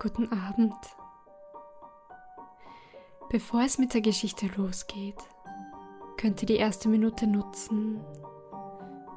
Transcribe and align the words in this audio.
Guten 0.00 0.30
Abend. 0.30 0.76
Bevor 3.30 3.62
es 3.62 3.78
mit 3.78 3.94
der 3.94 4.00
Geschichte 4.00 4.48
losgeht, 4.56 5.16
könnt 6.16 6.40
ihr 6.40 6.46
die 6.46 6.54
erste 6.54 6.88
Minute 6.88 7.26
nutzen, 7.26 7.98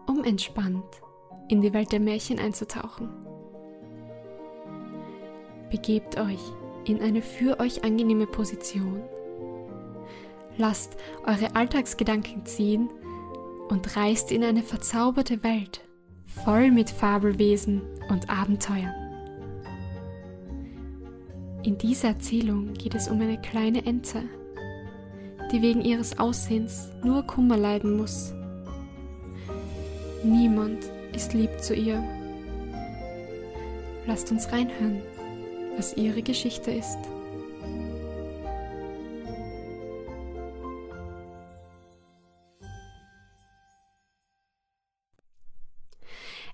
um 0.08 0.24
entspannt 0.24 1.04
in 1.50 1.62
die 1.62 1.72
Welt 1.74 1.92
der 1.92 2.00
Märchen 2.00 2.40
einzutauchen. 2.40 3.10
Begebt 5.70 6.20
euch 6.20 6.42
in 6.86 7.00
eine 7.00 7.22
für 7.22 7.60
euch 7.60 7.84
angenehme 7.84 8.26
Position. 8.26 9.04
Lasst 10.58 10.98
eure 11.26 11.56
Alltagsgedanken 11.56 12.44
ziehen 12.48 12.90
und 13.70 13.96
reist 13.96 14.32
in 14.32 14.44
eine 14.44 14.64
verzauberte 14.64 15.44
Welt, 15.44 15.82
voll 16.44 16.72
mit 16.72 16.90
Fabelwesen 16.90 17.84
und 18.10 18.32
Abenteuern. 18.32 19.01
In 21.64 21.78
dieser 21.78 22.08
Erzählung 22.08 22.74
geht 22.74 22.96
es 22.96 23.08
um 23.08 23.22
eine 23.22 23.40
kleine 23.40 23.86
Ente, 23.86 24.24
die 25.52 25.62
wegen 25.62 25.82
ihres 25.82 26.18
Aussehens 26.18 26.90
nur 27.04 27.22
Kummer 27.22 27.56
leiden 27.56 27.98
muss. 27.98 28.34
Niemand 30.24 30.84
ist 31.14 31.34
lieb 31.36 31.62
zu 31.62 31.76
ihr. 31.76 32.04
Lasst 34.08 34.32
uns 34.32 34.52
reinhören, 34.52 35.04
was 35.78 35.96
ihre 35.96 36.24
Geschichte 36.24 36.72
ist. 36.72 36.98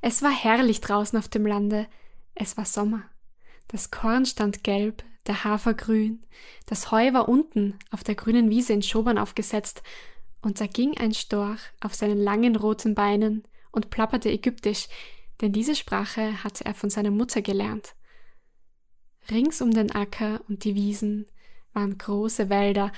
Es 0.02 0.22
war 0.22 0.32
herrlich 0.32 0.82
draußen 0.82 1.18
auf 1.18 1.30
dem 1.30 1.46
Lande. 1.46 1.88
Es 2.36 2.58
war 2.58 2.66
Sommer. 2.66 3.04
Das 3.68 3.92
Korn 3.92 4.26
stand 4.26 4.64
gelb, 4.64 5.04
der 5.28 5.44
Hafer 5.44 5.74
grün, 5.74 6.26
das 6.68 6.92
Heu 6.92 7.14
war 7.14 7.28
unten 7.28 7.78
auf 7.92 8.04
der 8.04 8.16
grünen 8.16 8.50
Wiese 8.50 8.74
in 8.74 8.82
Schobern 8.82 9.18
aufgesetzt, 9.18 9.84
und 10.42 10.62
da 10.62 10.68
ging 10.68 10.98
ein 10.98 11.14
Storch 11.14 11.60
auf 11.82 11.96
seinen 11.96 12.18
langen 12.18 12.56
roten 12.56 12.96
Beinen 12.96 13.44
und 13.72 13.90
plapperte 13.90 14.30
ägyptisch, 14.30 14.88
denn 15.42 15.52
diese 15.52 15.76
Sprache 15.76 16.44
hatte 16.44 16.66
er 16.66 16.74
von 16.74 16.90
seiner 16.90 17.12
Mutter 17.12 17.42
gelernt. 17.42 17.96
Rings 19.30 19.62
um 19.62 19.72
den 19.72 19.92
Acker 19.92 20.42
und 20.48 20.64
die 20.64 20.76
Wiesen 20.76 21.28
waren 21.74 21.98
große 21.98 22.50
Wälder 22.50 22.92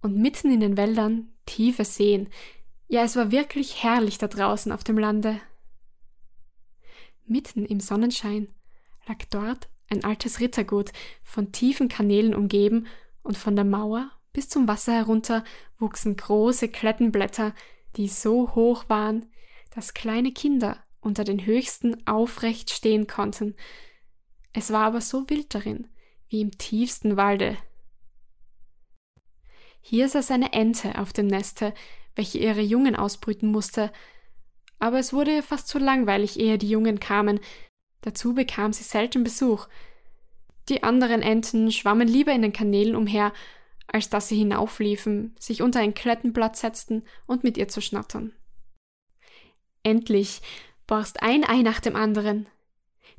und 0.00 0.16
mitten 0.16 0.52
in 0.52 0.60
den 0.60 0.76
Wäldern 0.76 1.32
tiefe 1.46 1.84
Seen. 1.84 2.28
Ja, 2.88 3.02
es 3.02 3.16
war 3.16 3.32
wirklich 3.32 3.82
herrlich 3.82 4.18
da 4.18 4.28
draußen 4.28 4.70
auf 4.70 4.84
dem 4.84 4.98
Lande. 4.98 5.40
Mitten 7.26 7.64
im 7.64 7.80
Sonnenschein 7.80 8.48
lag 9.06 9.18
dort 9.30 9.68
ein 9.92 10.04
altes 10.04 10.40
Rittergut, 10.40 10.92
von 11.22 11.52
tiefen 11.52 11.88
Kanälen 11.88 12.34
umgeben, 12.34 12.86
und 13.22 13.36
von 13.36 13.54
der 13.54 13.64
Mauer 13.64 14.10
bis 14.32 14.48
zum 14.48 14.66
Wasser 14.66 14.92
herunter 14.92 15.44
wuchsen 15.78 16.16
große 16.16 16.68
Klettenblätter, 16.68 17.54
die 17.96 18.08
so 18.08 18.54
hoch 18.54 18.88
waren, 18.88 19.26
dass 19.74 19.94
kleine 19.94 20.32
Kinder 20.32 20.78
unter 21.00 21.24
den 21.24 21.44
höchsten 21.46 22.06
aufrecht 22.06 22.70
stehen 22.70 23.06
konnten. 23.06 23.54
Es 24.52 24.72
war 24.72 24.86
aber 24.86 25.00
so 25.00 25.28
wild 25.28 25.54
darin, 25.54 25.88
wie 26.28 26.40
im 26.40 26.50
tiefsten 26.50 27.16
Walde. 27.16 27.56
Hier 29.80 30.08
saß 30.08 30.30
eine 30.30 30.52
Ente 30.52 30.98
auf 30.98 31.12
dem 31.12 31.26
Neste, 31.26 31.74
welche 32.14 32.38
ihre 32.38 32.60
Jungen 32.60 32.94
ausbrüten 32.96 33.50
musste, 33.50 33.92
aber 34.78 34.98
es 34.98 35.12
wurde 35.12 35.34
ihr 35.34 35.42
fast 35.42 35.68
zu 35.68 35.78
langweilig, 35.78 36.38
ehe 36.38 36.58
die 36.58 36.68
Jungen 36.68 37.00
kamen, 37.00 37.40
Dazu 38.02 38.34
bekam 38.34 38.72
sie 38.72 38.84
selten 38.84 39.24
Besuch. 39.24 39.68
Die 40.68 40.82
anderen 40.82 41.22
Enten 41.22 41.72
schwammen 41.72 42.06
lieber 42.06 42.32
in 42.32 42.42
den 42.42 42.52
Kanälen 42.52 42.94
umher, 42.94 43.32
als 43.86 44.10
dass 44.10 44.28
sie 44.28 44.36
hinaufliefen, 44.36 45.34
sich 45.38 45.62
unter 45.62 45.80
ein 45.80 45.94
Klettenblatt 45.94 46.56
setzten 46.56 47.04
und 47.26 47.42
mit 47.42 47.56
ihr 47.56 47.68
zu 47.68 47.80
schnattern. 47.80 48.32
Endlich 49.82 50.40
borst 50.86 51.22
ein 51.22 51.44
Ei 51.44 51.62
nach 51.62 51.80
dem 51.80 51.96
anderen. 51.96 52.48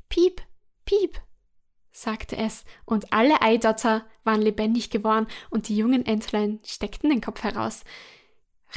Piep, 0.08 0.42
piep, 0.84 1.20
sagte 1.92 2.36
es, 2.36 2.64
und 2.84 3.12
alle 3.12 3.42
Eidotter 3.42 4.04
waren 4.24 4.42
lebendig 4.42 4.90
geworden 4.90 5.26
und 5.50 5.68
die 5.68 5.76
jungen 5.76 6.04
Entlein 6.06 6.60
steckten 6.64 7.10
den 7.10 7.20
Kopf 7.20 7.42
heraus. 7.42 7.84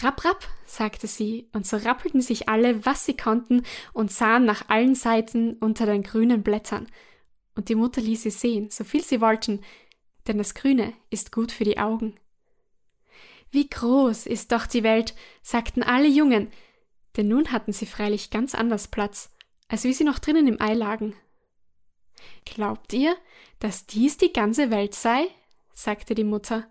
Rapp, 0.02 0.26
rapp, 0.26 0.48
sagte 0.66 1.08
sie, 1.08 1.50
und 1.54 1.66
so 1.66 1.78
rappelten 1.78 2.22
sich 2.22 2.50
alle, 2.50 2.86
was 2.86 3.06
sie 3.06 3.18
konnten, 3.18 3.64
und 3.94 4.12
sahen 4.12 4.46
nach 4.46 4.70
allen 4.70 4.96
Seiten 4.96 5.56
unter 5.56 5.86
den 5.86 6.04
grünen 6.04 6.44
Blättern. 6.44 6.88
Und 7.56 7.70
die 7.70 7.76
Mutter 7.76 8.02
ließ 8.02 8.24
sie 8.24 8.30
sehen, 8.30 8.70
so 8.70 8.84
viel 8.84 9.04
sie 9.04 9.22
wollten, 9.22 9.62
denn 10.28 10.38
das 10.38 10.54
Grüne 10.54 10.94
ist 11.10 11.32
gut 11.32 11.52
für 11.52 11.64
die 11.64 11.80
Augen. 11.80 12.20
Wie 13.50 13.68
groß 13.68 14.28
ist 14.28 14.52
doch 14.52 14.68
die 14.68 14.84
Welt, 14.84 15.16
sagten 15.42 15.82
alle 15.82 16.08
Jungen, 16.08 16.52
denn 17.16 17.28
nun 17.28 17.52
hatten 17.52 17.74
sie 17.74 17.86
freilich 17.88 18.30
ganz 18.30 18.54
anders 18.54 18.90
Platz, 18.90 19.32
als 19.68 19.84
wie 19.84 19.94
sie 19.94 20.04
noch 20.04 20.20
drinnen 20.20 20.48
im 20.48 20.62
Ei 20.62 20.74
lagen. 20.74 21.16
Glaubt 22.46 22.94
ihr, 22.94 23.16
dass 23.60 23.88
dies 23.88 24.18
die 24.18 24.34
ganze 24.34 24.70
Welt 24.70 24.94
sei? 24.94 25.28
sagte 25.74 26.14
die 26.14 26.24
Mutter. 26.24 26.70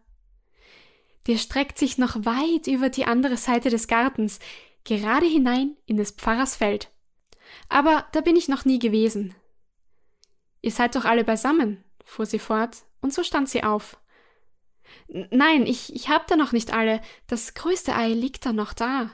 Der 1.27 1.39
streckt 1.39 1.79
sich 1.79 1.99
noch 1.99 2.25
weit 2.25 2.67
über 2.67 2.89
die 2.89 3.05
andere 3.05 3.37
Seite 3.37 3.71
des 3.71 3.89
Gartens, 3.89 4.39
gerade 4.85 5.27
hinein 5.27 5.77
in 5.87 5.97
des 5.97 6.13
Pfarrers 6.13 6.57
Feld. 6.57 6.91
Aber 7.69 8.07
da 8.13 8.21
bin 8.21 8.37
ich 8.37 8.49
noch 8.49 8.65
nie 8.65 8.79
gewesen. 8.79 9.35
Ihr 10.63 10.71
seid 10.71 10.95
doch 10.95 11.05
alle 11.05 11.25
beisammen, 11.25 11.85
fuhr 12.05 12.27
sie 12.27 12.39
fort, 12.39 12.79
und 13.01 13.13
so 13.13 13.23
stand 13.23 13.49
sie 13.49 13.63
auf. 13.63 13.99
Nein, 15.09 15.67
ich, 15.67 15.95
ich 15.95 16.09
hab 16.09 16.27
da 16.27 16.37
noch 16.37 16.53
nicht 16.53 16.73
alle. 16.73 17.01
Das 17.27 17.55
größte 17.55 17.95
Ei 17.95 18.09
liegt 18.09 18.47
da 18.47 18.53
noch 18.53 18.73
da. 18.73 19.11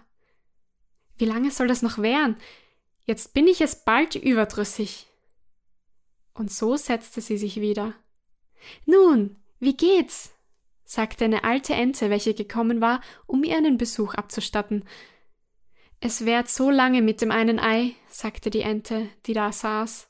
Wie 1.17 1.25
lange 1.25 1.51
soll 1.51 1.69
das 1.69 1.83
noch 1.83 1.99
währen? 1.99 2.37
Jetzt 3.05 3.35
bin 3.35 3.47
ich 3.47 3.61
es 3.61 3.85
bald 3.85 4.15
überdrüssig. 4.15 5.07
Und 6.35 6.51
so 6.51 6.77
setzte 6.77 7.21
sie 7.21 7.37
sich 7.37 7.61
wieder. 7.61 7.95
Nun, 8.87 9.37
wie 9.61 9.77
geht's? 9.77 10.33
Sagte 10.93 11.25
eine 11.25 11.43
alte 11.43 11.73
Ente, 11.73 12.11
welche 12.11 12.35
gekommen 12.35 12.83
war, 12.83 13.01
um 13.27 13.45
ihr 13.45 13.57
einen 13.57 13.79
Besuch 13.79 14.13
abzustatten. 14.13 14.85
Es 16.01 16.27
währt 16.27 16.51
so 16.51 16.69
lange 16.69 17.01
mit 17.01 17.23
dem 17.23 17.31
einen 17.31 17.59
Ei, 17.59 17.95
sagte 18.09 18.51
die 18.51 18.61
Ente, 18.61 19.09
die 19.25 19.33
da 19.33 19.53
saß. 19.53 20.07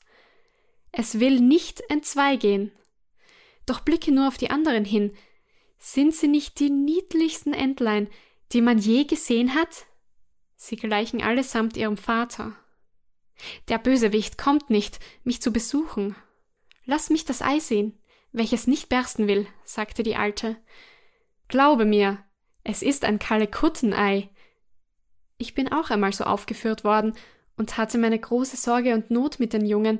Es 0.91 1.21
will 1.21 1.39
nicht 1.39 1.81
entzweigehen. 1.89 2.73
Doch 3.65 3.79
blicke 3.79 4.11
nur 4.11 4.27
auf 4.27 4.37
die 4.37 4.49
anderen 4.49 4.83
hin. 4.83 5.13
Sind 5.77 6.13
sie 6.15 6.27
nicht 6.27 6.59
die 6.59 6.69
niedlichsten 6.69 7.53
Entlein, 7.53 8.09
die 8.51 8.59
man 8.59 8.77
je 8.77 9.05
gesehen 9.05 9.55
hat? 9.55 9.85
Sie 10.57 10.75
gleichen 10.75 11.21
allesamt 11.21 11.77
ihrem 11.77 11.95
Vater. 11.95 12.57
Der 13.69 13.77
Bösewicht 13.77 14.37
kommt 14.37 14.69
nicht, 14.69 14.99
mich 15.23 15.41
zu 15.41 15.53
besuchen. 15.53 16.17
Lass 16.83 17.09
mich 17.09 17.23
das 17.23 17.41
Ei 17.41 17.59
sehen 17.59 17.97
welches 18.33 18.67
nicht 18.67 18.89
bersten 18.89 19.27
will, 19.27 19.47
sagte 19.63 20.03
die 20.03 20.15
Alte. 20.15 20.57
Glaube 21.47 21.85
mir, 21.85 22.23
es 22.63 22.81
ist 22.81 23.05
ein 23.05 23.19
Kalekuttenei. 23.19 24.29
Ich 25.37 25.53
bin 25.53 25.71
auch 25.71 25.89
einmal 25.89 26.13
so 26.13 26.23
aufgeführt 26.23 26.83
worden 26.83 27.13
und 27.57 27.77
hatte 27.77 27.97
meine 27.97 28.19
große 28.19 28.57
Sorge 28.57 28.93
und 28.95 29.11
Not 29.11 29.39
mit 29.39 29.53
den 29.53 29.65
Jungen, 29.65 29.99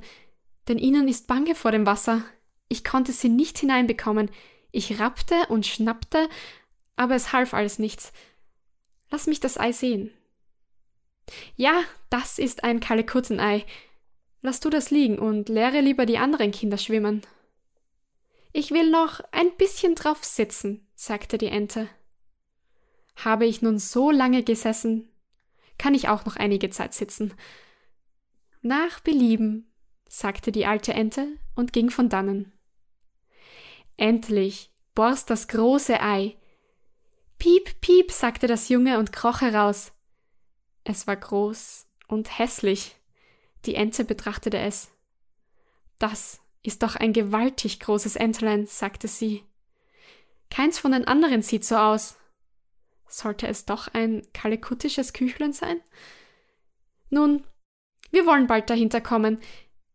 denn 0.67 0.79
ihnen 0.79 1.07
ist 1.07 1.27
bange 1.27 1.55
vor 1.55 1.71
dem 1.71 1.85
Wasser. 1.85 2.23
Ich 2.69 2.83
konnte 2.83 3.11
sie 3.11 3.29
nicht 3.29 3.59
hineinbekommen. 3.59 4.31
Ich 4.71 4.99
rappte 4.99 5.35
und 5.49 5.67
schnappte, 5.67 6.27
aber 6.95 7.15
es 7.15 7.33
half 7.33 7.53
alles 7.53 7.77
nichts. 7.77 8.11
Lass 9.11 9.27
mich 9.27 9.39
das 9.39 9.59
Ei 9.59 9.71
sehen. 9.71 10.11
Ja, 11.55 11.83
das 12.09 12.39
ist 12.39 12.63
ein 12.63 12.79
Kalekuttenei. 12.79 13.65
Lass 14.41 14.59
du 14.59 14.69
das 14.69 14.89
liegen 14.89 15.19
und 15.19 15.49
lehre 15.49 15.81
lieber 15.81 16.05
die 16.05 16.17
anderen 16.17 16.51
Kinder 16.51 16.77
schwimmen. 16.77 17.21
Ich 18.55 18.69
will 18.69 18.91
noch 18.91 19.19
ein 19.31 19.55
bisschen 19.57 19.95
drauf 19.95 20.23
sitzen, 20.23 20.87
sagte 20.93 21.39
die 21.39 21.47
Ente. 21.47 21.89
Habe 23.15 23.47
ich 23.47 23.63
nun 23.63 23.79
so 23.79 24.11
lange 24.11 24.43
gesessen, 24.43 25.09
kann 25.79 25.95
ich 25.95 26.07
auch 26.07 26.25
noch 26.25 26.35
einige 26.35 26.69
Zeit 26.69 26.93
sitzen. 26.93 27.33
Nach 28.61 28.99
Belieben, 28.99 29.71
sagte 30.07 30.51
die 30.51 30.67
alte 30.67 30.93
Ente 30.93 31.27
und 31.55 31.73
ging 31.73 31.89
von 31.89 32.09
dannen. 32.09 32.53
Endlich 33.97 34.71
borst 34.93 35.31
das 35.31 35.47
große 35.47 35.99
Ei. 35.99 36.37
Piep, 37.39 37.81
piep, 37.81 38.11
sagte 38.11 38.45
das 38.45 38.69
Junge 38.69 38.99
und 38.99 39.11
kroch 39.11 39.41
heraus. 39.41 39.93
Es 40.83 41.07
war 41.07 41.15
groß 41.15 41.87
und 42.07 42.37
hässlich. 42.37 42.95
Die 43.65 43.73
Ente 43.73 44.05
betrachtete 44.05 44.59
es. 44.59 44.91
Das 45.97 46.42
ist 46.63 46.81
doch 46.81 46.95
ein 46.95 47.13
gewaltig 47.13 47.79
großes 47.79 48.15
Entlein, 48.15 48.65
sagte 48.65 49.07
sie. 49.07 49.43
Keins 50.49 50.79
von 50.79 50.91
den 50.93 51.05
anderen 51.05 51.41
sieht 51.41 51.65
so 51.65 51.75
aus. 51.75 52.17
Sollte 53.07 53.47
es 53.47 53.65
doch 53.65 53.89
ein 53.93 54.23
kalekuttisches 54.33 55.13
Küchlein 55.13 55.53
sein? 55.53 55.81
Nun, 57.09 57.43
wir 58.11 58.25
wollen 58.25 58.47
bald 58.47 58.69
dahinter 58.69 59.01
kommen. 59.01 59.39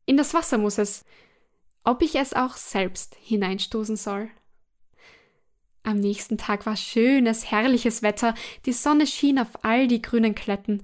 In 0.07 0.17
das 0.17 0.35
Wasser 0.35 0.59
muss 0.59 0.79
es. 0.79 1.05
ob 1.85 2.03
ich 2.03 2.17
es 2.17 2.35
auch 2.35 2.57
selbst 2.57 3.17
hineinstoßen 3.23 3.97
soll. 3.97 4.31
Am 5.85 5.97
nächsten 5.97 6.37
Tag 6.37 6.67
war 6.67 6.77
schönes, 6.77 7.51
herrliches 7.51 8.03
Wetter, 8.03 8.35
die 8.67 8.75
Sonne 8.75 9.07
schien 9.07 9.39
auf 9.39 9.65
all 9.65 9.89
die 9.89 10.03
grünen 10.03 10.35
Kletten. 10.35 10.83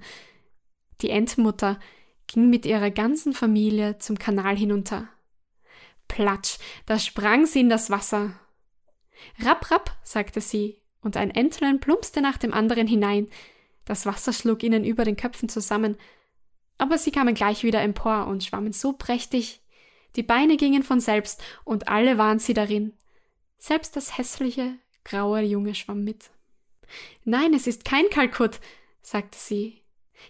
Die 1.01 1.11
Entmutter 1.11 1.79
ging 2.25 2.49
mit 2.49 2.65
ihrer 2.65 2.89
ganzen 2.89 3.33
Familie 3.33 3.99
zum 3.99 4.17
Kanal 4.17 4.57
hinunter. 4.57 5.07
Platsch, 6.07 6.57
da 6.85 6.99
sprang 6.99 7.45
sie 7.45 7.61
in 7.61 7.69
das 7.69 7.89
Wasser. 7.89 8.39
Rapp, 9.39 9.71
rapp, 9.71 9.97
sagte 10.03 10.41
sie, 10.41 10.81
und 11.01 11.17
ein 11.17 11.31
Entlein 11.31 11.79
plumpste 11.79 12.21
nach 12.21 12.37
dem 12.37 12.53
anderen 12.53 12.87
hinein. 12.87 13.29
Das 13.85 14.05
Wasser 14.05 14.33
schlug 14.33 14.63
ihnen 14.63 14.83
über 14.83 15.05
den 15.05 15.17
Köpfen 15.17 15.49
zusammen, 15.49 15.97
aber 16.77 16.97
sie 16.97 17.11
kamen 17.11 17.35
gleich 17.35 17.63
wieder 17.63 17.81
empor 17.81 18.27
und 18.27 18.43
schwammen 18.43 18.73
so 18.73 18.93
prächtig. 18.93 19.61
Die 20.15 20.23
Beine 20.23 20.57
gingen 20.57 20.83
von 20.83 20.99
selbst, 20.99 21.43
und 21.63 21.87
alle 21.87 22.17
waren 22.17 22.39
sie 22.39 22.53
darin. 22.53 22.93
Selbst 23.57 23.95
das 23.95 24.17
hässliche, 24.17 24.75
graue 25.03 25.41
Junge 25.41 25.75
schwamm 25.75 26.03
mit. 26.03 26.29
Nein, 27.23 27.53
es 27.53 27.67
ist 27.67 27.85
kein 27.85 28.09
Kalkut, 28.09 28.59
sagte 29.01 29.37
sie. 29.37 29.81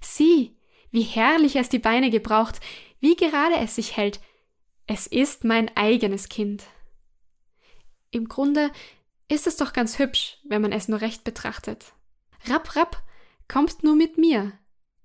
Sieh, 0.01 0.56
wie 0.92 1.01
herrlich 1.01 1.56
es 1.56 1.69
die 1.69 1.80
Beine 1.80 2.10
gebraucht, 2.10 2.60
wie 3.00 3.16
gerade 3.16 3.57
es 3.57 3.75
sich 3.75 3.98
hält. 3.98 4.19
Es 4.88 5.08
ist 5.08 5.44
mein 5.44 5.76
eigenes 5.76 6.30
Kind. 6.30 6.64
Im 8.12 8.28
Grunde 8.28 8.72
ist 9.28 9.48
es 9.48 9.58
doch 9.58 9.74
ganz 9.74 9.98
hübsch, 9.98 10.38
wenn 10.44 10.62
man 10.62 10.72
es 10.72 10.88
nur 10.88 11.02
recht 11.02 11.24
betrachtet. 11.24 11.94
Rapp, 12.46 12.76
rapp, 12.76 13.04
kommt 13.48 13.84
nur 13.84 13.96
mit 13.96 14.18
mir. 14.20 14.52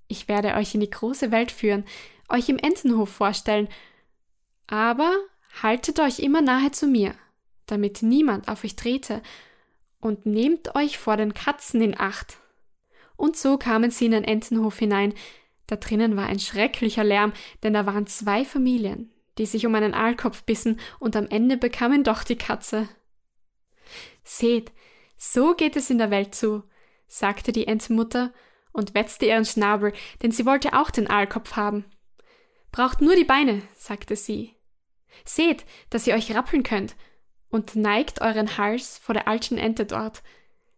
Ich 0.06 0.28
werde 0.28 0.54
euch 0.54 0.74
in 0.74 0.80
die 0.80 0.90
große 0.90 1.30
Welt 1.30 1.50
führen, 1.50 1.84
euch 2.28 2.48
im 2.50 2.58
Entenhof 2.58 3.08
vorstellen, 3.08 3.68
aber 4.66 5.12
haltet 5.62 5.98
euch 5.98 6.18
immer 6.18 6.42
nahe 6.42 6.70
zu 6.72 6.86
mir, 6.86 7.14
damit 7.66 8.02
niemand 8.02 8.48
auf 8.48 8.64
euch 8.64 8.76
trete 8.76 9.22
und 10.00 10.26
nehmt 10.26 10.74
euch 10.74 10.98
vor 10.98 11.16
den 11.16 11.32
Katzen 11.32 11.80
in 11.80 11.98
Acht. 11.98 12.36
Und 13.16 13.36
so 13.36 13.56
kamen 13.56 13.90
sie 13.90 14.06
in 14.06 14.12
den 14.12 14.24
Entenhof 14.24 14.78
hinein. 14.78 15.14
Da 15.66 15.76
drinnen 15.76 16.16
war 16.16 16.26
ein 16.26 16.38
schrecklicher 16.38 17.04
Lärm, 17.04 17.32
denn 17.62 17.72
da 17.72 17.86
waren 17.86 18.06
zwei 18.06 18.44
Familien, 18.44 19.12
die 19.40 19.46
sich 19.46 19.64
um 19.64 19.74
einen 19.74 19.94
Aalkopf 19.94 20.42
bissen, 20.42 20.78
und 20.98 21.16
am 21.16 21.26
Ende 21.26 21.56
bekamen 21.56 22.04
doch 22.04 22.24
die 22.24 22.36
Katze. 22.36 22.90
Seht, 24.22 24.70
so 25.16 25.54
geht 25.54 25.76
es 25.76 25.88
in 25.88 25.96
der 25.96 26.10
Welt 26.10 26.34
zu, 26.34 26.62
sagte 27.06 27.50
die 27.50 27.66
Entenmutter 27.66 28.34
und 28.72 28.92
wetzte 28.92 29.24
ihren 29.24 29.46
Schnabel, 29.46 29.94
denn 30.22 30.30
sie 30.30 30.44
wollte 30.44 30.74
auch 30.74 30.90
den 30.90 31.08
Aalkopf 31.08 31.56
haben. 31.56 31.86
Braucht 32.70 33.00
nur 33.00 33.16
die 33.16 33.24
Beine, 33.24 33.62
sagte 33.74 34.14
sie. 34.14 34.56
Seht, 35.24 35.64
dass 35.88 36.06
ihr 36.06 36.14
euch 36.14 36.34
rappeln 36.34 36.62
könnt, 36.62 36.94
und 37.48 37.74
neigt 37.74 38.20
euren 38.20 38.58
Hals 38.58 38.98
vor 38.98 39.14
der 39.14 39.26
alten 39.26 39.56
Ente 39.56 39.86
dort. 39.86 40.22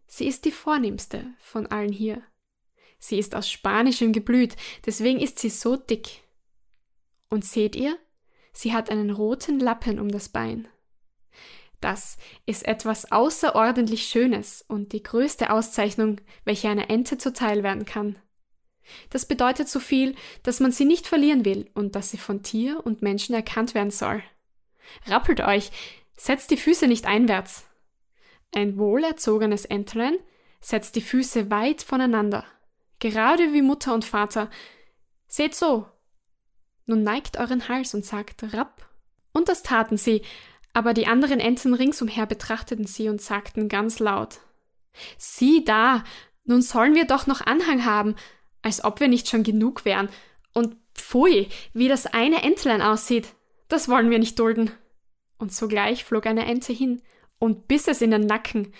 Sie 0.07 0.25
ist 0.25 0.45
die 0.45 0.51
vornehmste 0.51 1.25
von 1.37 1.67
allen 1.67 1.91
hier. 1.91 2.23
Sie 2.97 3.19
ist 3.19 3.35
aus 3.35 3.51
spanischem 3.51 4.13
Geblüt, 4.13 4.55
deswegen 4.85 5.19
ist 5.19 5.39
sie 5.39 5.49
so 5.49 5.75
dick. 5.75 6.23
Und 7.29 7.43
seht 7.43 7.75
ihr? 7.75 7.99
Sie 8.53 8.73
hat 8.73 8.89
einen 8.89 9.09
roten 9.09 9.59
Lappen 9.59 9.99
um 9.99 10.09
das 10.09 10.29
Bein. 10.29 10.67
Das 11.81 12.17
ist 12.45 12.65
etwas 12.65 13.11
außerordentlich 13.11 14.05
Schönes 14.05 14.63
und 14.67 14.93
die 14.93 15.03
größte 15.03 15.51
Auszeichnung, 15.51 16.21
welche 16.45 16.69
einer 16.69 16.89
Ente 16.89 17.17
zuteil 17.17 17.61
werden 17.63 17.85
kann. 17.85 18.17
Das 19.09 19.25
bedeutet 19.25 19.67
so 19.67 19.79
viel, 19.79 20.15
dass 20.43 20.59
man 20.59 20.71
sie 20.71 20.85
nicht 20.85 21.07
verlieren 21.07 21.45
will 21.45 21.69
und 21.73 21.95
dass 21.95 22.11
sie 22.11 22.17
von 22.17 22.43
Tier 22.43 22.85
und 22.85 23.01
Menschen 23.01 23.35
erkannt 23.35 23.73
werden 23.73 23.91
soll. 23.91 24.23
Rappelt 25.07 25.41
euch, 25.41 25.71
Setzt 26.15 26.51
die 26.51 26.57
Füße 26.57 26.87
nicht 26.87 27.05
einwärts. 27.05 27.65
Ein 28.53 28.77
wohlerzogenes 28.77 29.65
Entlein 29.65 30.17
setzt 30.61 30.95
die 30.95 31.01
Füße 31.01 31.49
weit 31.49 31.81
voneinander, 31.81 32.45
gerade 32.99 33.51
wie 33.51 33.61
Mutter 33.61 33.93
und 33.93 34.05
Vater. 34.05 34.49
Seht 35.27 35.55
so. 35.55 35.87
Nun 36.85 37.03
neigt 37.03 37.37
euren 37.37 37.67
Hals 37.69 37.93
und 37.93 38.05
sagt 38.05 38.53
Rapp. 38.53 38.85
Und 39.31 39.49
das 39.49 39.63
taten 39.63 39.97
sie, 39.97 40.21
aber 40.73 40.93
die 40.93 41.07
anderen 41.07 41.39
Enten 41.39 41.73
ringsumher 41.73 42.25
betrachteten 42.25 42.85
sie 42.85 43.09
und 43.09 43.21
sagten 43.21 43.69
ganz 43.69 43.99
laut 43.99 44.39
Sieh 45.17 45.63
da, 45.63 46.03
nun 46.45 46.61
sollen 46.61 46.95
wir 46.95 47.05
doch 47.05 47.25
noch 47.25 47.41
Anhang 47.41 47.85
haben, 47.85 48.15
als 48.61 48.83
ob 48.83 48.99
wir 48.99 49.07
nicht 49.07 49.27
schon 49.27 49.43
genug 49.43 49.85
wären. 49.85 50.09
Und 50.53 50.75
pfui, 50.93 51.49
wie 51.73 51.87
das 51.87 52.05
eine 52.05 52.43
Entlein 52.43 52.81
aussieht, 52.81 53.33
das 53.69 53.89
wollen 53.89 54.11
wir 54.11 54.19
nicht 54.19 54.37
dulden 54.37 54.71
und 55.43 55.53
sogleich 55.53 56.03
flog 56.03 56.25
eine 56.25 56.45
Ente 56.45 56.73
hin 56.73 57.01
und 57.39 57.67
biss 57.67 57.87
es 57.87 58.01
in 58.01 58.11
den 58.11 58.25
Nacken. 58.25 58.73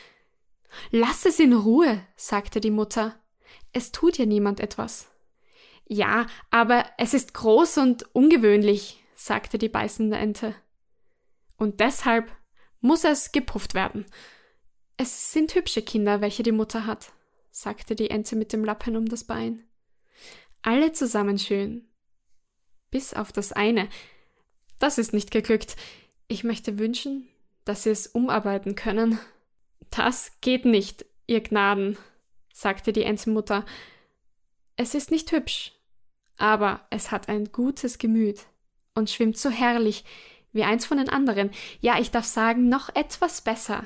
Lass 0.92 1.26
es 1.26 1.40
in 1.40 1.54
Ruhe, 1.54 2.02
sagte 2.16 2.60
die 2.60 2.72
Mutter. 2.72 3.16
Es 3.74 3.92
tut 3.92 4.18
ja 4.18 4.26
niemand 4.26 4.60
etwas. 4.60 5.10
Ja, 5.85 6.27
aber 6.50 6.85
es 6.97 7.13
ist 7.13 7.33
groß 7.33 7.77
und 7.77 8.15
ungewöhnlich, 8.15 9.03
sagte 9.15 9.57
die 9.57 9.69
beißende 9.69 10.18
Ente. 10.18 10.56
Und 11.57 11.80
deshalb 11.80 12.31
muss 12.80 13.03
es 13.03 13.31
gepufft 13.31 13.74
werden. 13.74 14.06
Es 14.97 15.31
sind 15.31 15.56
hübsche 15.56 15.81
Kinder, 15.81 16.21
welche 16.21 16.44
die 16.44 16.51
Mutter 16.51 16.85
hat, 16.85 17.12
sagte 17.51 17.95
die 17.95 18.09
Ente 18.09 18.35
mit 18.35 18.53
dem 18.53 18.63
Lappen 18.63 18.95
um 18.95 19.07
das 19.07 19.24
Bein. 19.24 19.63
Alle 20.62 20.91
zusammen 20.91 21.38
schön. 21.38 21.88
Bis 22.89 23.13
auf 23.13 23.31
das 23.31 23.51
eine. 23.51 23.89
Das 24.80 24.97
ist 24.97 25.13
nicht 25.13 25.31
geglückt. 25.31 25.75
Ich 26.27 26.44
möchte 26.44 26.80
wünschen, 26.80 27.27
dass 27.65 27.83
Sie 27.83 27.89
es 27.89 28.07
umarbeiten 28.07 28.75
können. 28.75 29.19
Das 29.89 30.31
geht 30.41 30.65
nicht, 30.65 31.06
Ihr 31.27 31.41
Gnaden, 31.41 31.97
sagte 32.53 32.94
die 32.94 33.03
Entenmutter. 33.03 33.65
Es 34.75 34.96
ist 34.96 35.12
nicht 35.12 35.31
hübsch, 35.31 35.74
aber 36.38 36.86
es 36.90 37.12
hat 37.12 37.30
ein 37.30 37.52
gutes 37.52 37.98
Gemüt 37.98 38.42
und 38.96 39.10
schwimmt 39.10 39.38
so 39.38 39.50
herrlich 39.50 40.04
wie 40.52 40.64
eins 40.64 40.86
von 40.86 40.98
den 40.98 41.10
anderen. 41.10 41.52
Ja, 41.81 42.00
ich 42.00 42.12
darf 42.12 42.25
sagen, 42.25 42.70
noch 42.70 42.94
etwas 42.96 43.42
besser. 43.42 43.86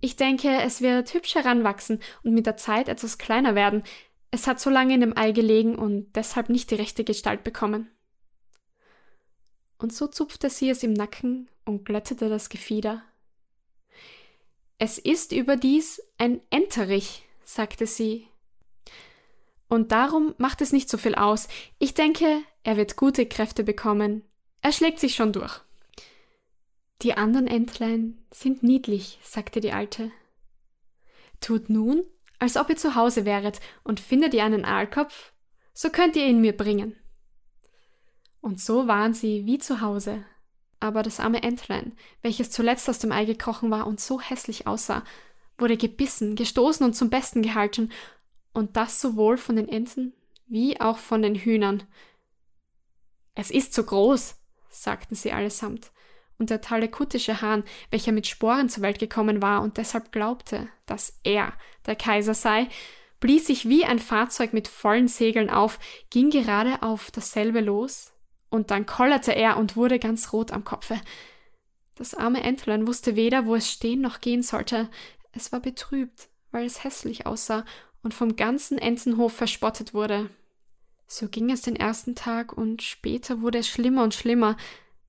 Ich 0.00 0.16
denke, 0.16 0.60
es 0.62 0.80
wird 0.80 1.12
hübsch 1.14 1.34
heranwachsen 1.34 2.00
und 2.22 2.34
mit 2.34 2.46
der 2.46 2.56
Zeit 2.56 2.88
etwas 2.88 3.18
kleiner 3.18 3.54
werden. 3.54 3.82
Es 4.30 4.46
hat 4.46 4.60
so 4.60 4.70
lange 4.70 4.94
in 4.94 5.00
dem 5.00 5.16
Ei 5.16 5.32
gelegen 5.32 5.76
und 5.76 6.12
deshalb 6.14 6.48
nicht 6.48 6.70
die 6.70 6.76
rechte 6.76 7.04
Gestalt 7.04 7.44
bekommen 7.44 7.90
und 9.78 9.92
so 9.92 10.06
zupfte 10.06 10.50
sie 10.50 10.70
es 10.70 10.82
im 10.82 10.92
Nacken 10.92 11.48
und 11.64 11.84
glättete 11.84 12.28
das 12.28 12.48
Gefieder. 12.48 13.02
Es 14.78 14.98
ist 14.98 15.32
überdies 15.32 16.02
ein 16.18 16.40
Enterich, 16.50 17.26
sagte 17.44 17.86
sie. 17.86 18.28
Und 19.68 19.92
darum 19.92 20.34
macht 20.38 20.60
es 20.60 20.72
nicht 20.72 20.88
so 20.88 20.98
viel 20.98 21.14
aus. 21.14 21.48
Ich 21.78 21.94
denke, 21.94 22.42
er 22.62 22.76
wird 22.76 22.96
gute 22.96 23.26
Kräfte 23.26 23.64
bekommen. 23.64 24.22
Er 24.62 24.72
schlägt 24.72 25.00
sich 25.00 25.14
schon 25.14 25.32
durch. 25.32 25.60
Die 27.02 27.14
anderen 27.14 27.46
Entlein 27.46 28.18
sind 28.30 28.62
niedlich, 28.62 29.18
sagte 29.22 29.60
die 29.60 29.72
Alte. 29.72 30.10
Tut 31.40 31.68
nun, 31.68 32.04
als 32.38 32.56
ob 32.56 32.70
ihr 32.70 32.76
zu 32.76 32.94
Hause 32.94 33.24
wäret 33.24 33.60
und 33.82 34.00
findet 34.00 34.34
ihr 34.34 34.44
einen 34.44 34.64
Aalkopf, 34.64 35.32
so 35.74 35.90
könnt 35.90 36.16
ihr 36.16 36.26
ihn 36.26 36.40
mir 36.40 36.56
bringen. 36.56 36.96
Und 38.40 38.60
so 38.60 38.86
waren 38.86 39.12
sie 39.12 39.44
wie 39.44 39.58
zu 39.58 39.80
Hause. 39.80 40.24
Aber 40.80 41.02
das 41.02 41.20
arme 41.20 41.42
Entlein, 41.42 41.92
welches 42.22 42.50
zuletzt 42.50 42.88
aus 42.88 42.98
dem 42.98 43.12
Ei 43.12 43.24
gekrochen 43.24 43.70
war 43.70 43.86
und 43.86 44.00
so 44.00 44.20
hässlich 44.20 44.66
aussah, 44.66 45.04
wurde 45.58 45.76
gebissen, 45.76 46.36
gestoßen 46.36 46.84
und 46.84 46.94
zum 46.94 47.10
Besten 47.10 47.42
gehalten, 47.42 47.90
und 48.56 48.76
das 48.76 49.00
sowohl 49.00 49.36
von 49.36 49.56
den 49.56 49.68
Enten 49.68 50.14
wie 50.46 50.80
auch 50.80 50.98
von 50.98 51.22
den 51.22 51.34
Hühnern. 51.34 51.82
Es 53.34 53.50
ist 53.50 53.74
zu 53.74 53.84
groß, 53.84 54.36
sagten 54.70 55.14
sie 55.14 55.32
allesamt, 55.32 55.92
und 56.38 56.50
der 56.50 56.60
talekutische 56.60 57.40
Hahn, 57.40 57.64
welcher 57.90 58.12
mit 58.12 58.26
Sporen 58.26 58.68
zur 58.68 58.82
Welt 58.82 58.98
gekommen 58.98 59.42
war 59.42 59.62
und 59.62 59.76
deshalb 59.76 60.12
glaubte, 60.12 60.68
dass 60.86 61.18
er 61.22 61.52
der 61.86 61.96
Kaiser 61.96 62.34
sei, 62.34 62.68
blies 63.20 63.46
sich 63.46 63.68
wie 63.68 63.84
ein 63.84 63.98
Fahrzeug 63.98 64.52
mit 64.52 64.68
vollen 64.68 65.08
Segeln 65.08 65.50
auf, 65.50 65.78
ging 66.10 66.30
gerade 66.30 66.82
auf 66.82 67.10
dasselbe 67.10 67.60
los, 67.60 68.12
und 68.48 68.70
dann 68.70 68.86
kollerte 68.86 69.34
er 69.34 69.56
und 69.56 69.76
wurde 69.76 69.98
ganz 69.98 70.32
rot 70.32 70.52
am 70.52 70.64
Kopfe. 70.64 71.00
Das 71.96 72.14
arme 72.14 72.42
Entlein 72.42 72.86
wusste 72.86 73.16
weder, 73.16 73.46
wo 73.46 73.54
es 73.54 73.70
stehen 73.70 74.00
noch 74.00 74.20
gehen 74.20 74.42
sollte. 74.42 74.88
Es 75.32 75.50
war 75.52 75.60
betrübt, 75.60 76.28
weil 76.50 76.64
es 76.64 76.84
hässlich 76.84 77.26
aussah 77.26 77.64
und 78.02 78.14
vom 78.14 78.36
ganzen 78.36 78.78
Entenhof 78.78 79.32
verspottet 79.32 79.94
wurde. 79.94 80.30
So 81.06 81.28
ging 81.28 81.50
es 81.50 81.62
den 81.62 81.76
ersten 81.76 82.14
Tag 82.14 82.52
und 82.52 82.82
später 82.82 83.40
wurde 83.40 83.58
es 83.58 83.68
schlimmer 83.68 84.02
und 84.02 84.14
schlimmer. 84.14 84.56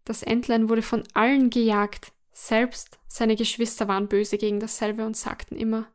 Das 0.06 0.24
Entlein 0.24 0.70
wurde 0.70 0.82
von 0.82 1.03
allen 1.13 1.50
gejagt. 1.50 2.12
Selbst 2.32 3.00
seine 3.08 3.36
Geschwister 3.36 3.88
waren 3.88 4.08
böse 4.08 4.38
gegen 4.38 4.60
dasselbe 4.60 5.06
und 5.06 5.17
sagten 5.17 5.56
immer 5.56 5.88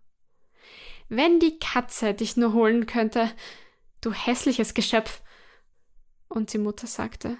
Wenn 1.09 1.39
die 1.39 1.59
Katze 1.59 2.15
dich 2.15 2.37
nur 2.37 2.53
holen 2.53 2.87
könnte, 2.87 3.31
du 4.01 4.13
hässliches 4.13 4.75
Geschöpf, 4.75 5.23
und 6.29 6.53
die 6.53 6.59
Mutter 6.59 6.87
sagte, 6.87 7.39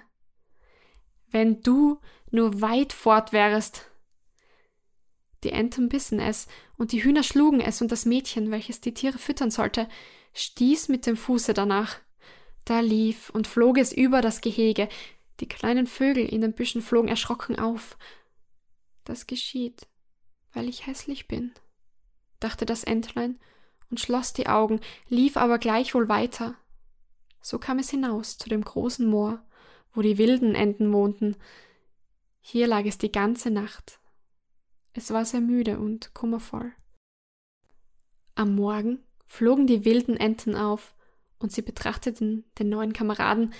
Wenn 1.31 1.61
du 1.61 1.99
nur 2.33 2.61
weit 2.61 2.93
fort 2.93 3.31
wärest. 3.31 3.89
Die 5.43 5.51
Enten 5.51 5.89
bissen 5.89 6.19
es, 6.19 6.47
und 6.77 6.91
die 6.91 7.03
Hühner 7.03 7.23
schlugen 7.23 7.59
es, 7.59 7.81
und 7.81 7.91
das 7.91 8.05
Mädchen, 8.05 8.51
welches 8.51 8.81
die 8.81 8.93
Tiere 8.93 9.17
füttern 9.17 9.51
sollte, 9.51 9.87
stieß 10.33 10.87
mit 10.89 11.05
dem 11.05 11.17
Fuße 11.17 11.53
danach. 11.53 11.99
Da 12.65 12.79
lief 12.79 13.29
und 13.29 13.47
flog 13.47 13.77
es 13.77 13.91
über 13.91 14.21
das 14.21 14.39
Gehege, 14.39 14.87
die 15.39 15.47
kleinen 15.47 15.87
Vögel 15.87 16.25
in 16.25 16.41
den 16.41 16.53
Büschen 16.53 16.81
flogen 16.81 17.09
erschrocken 17.09 17.59
auf. 17.59 17.97
Das 19.03 19.27
geschieht, 19.27 19.87
weil 20.53 20.69
ich 20.69 20.87
hässlich 20.87 21.27
bin, 21.27 21.51
dachte 22.39 22.65
das 22.65 22.85
Entlein 22.85 23.37
und 23.89 23.99
schloss 23.99 24.31
die 24.31 24.47
Augen, 24.47 24.79
lief 25.09 25.35
aber 25.35 25.59
gleichwohl 25.59 26.07
weiter. 26.07 26.55
So 27.41 27.59
kam 27.59 27.79
es 27.79 27.89
hinaus 27.89 28.37
zu 28.37 28.47
dem 28.47 28.63
großen 28.63 29.05
Moor, 29.05 29.43
wo 29.93 30.01
die 30.01 30.17
wilden 30.17 30.55
Enten 30.55 30.93
wohnten. 30.93 31.35
Hier 32.39 32.67
lag 32.67 32.85
es 32.85 32.97
die 32.97 33.11
ganze 33.11 33.51
Nacht. 33.51 33.99
Es 34.93 35.11
war 35.11 35.25
sehr 35.25 35.41
müde 35.41 35.79
und 35.79 36.13
kummervoll. 36.13 36.71
Am 38.35 38.55
Morgen 38.55 39.03
flogen 39.25 39.67
die 39.67 39.85
wilden 39.85 40.17
Enten 40.17 40.55
auf, 40.55 40.95
und 41.39 41.51
sie 41.51 41.61
betrachteten 41.61 42.45
den 42.57 42.69
neuen 42.69 42.93
Kameraden. 42.93 43.53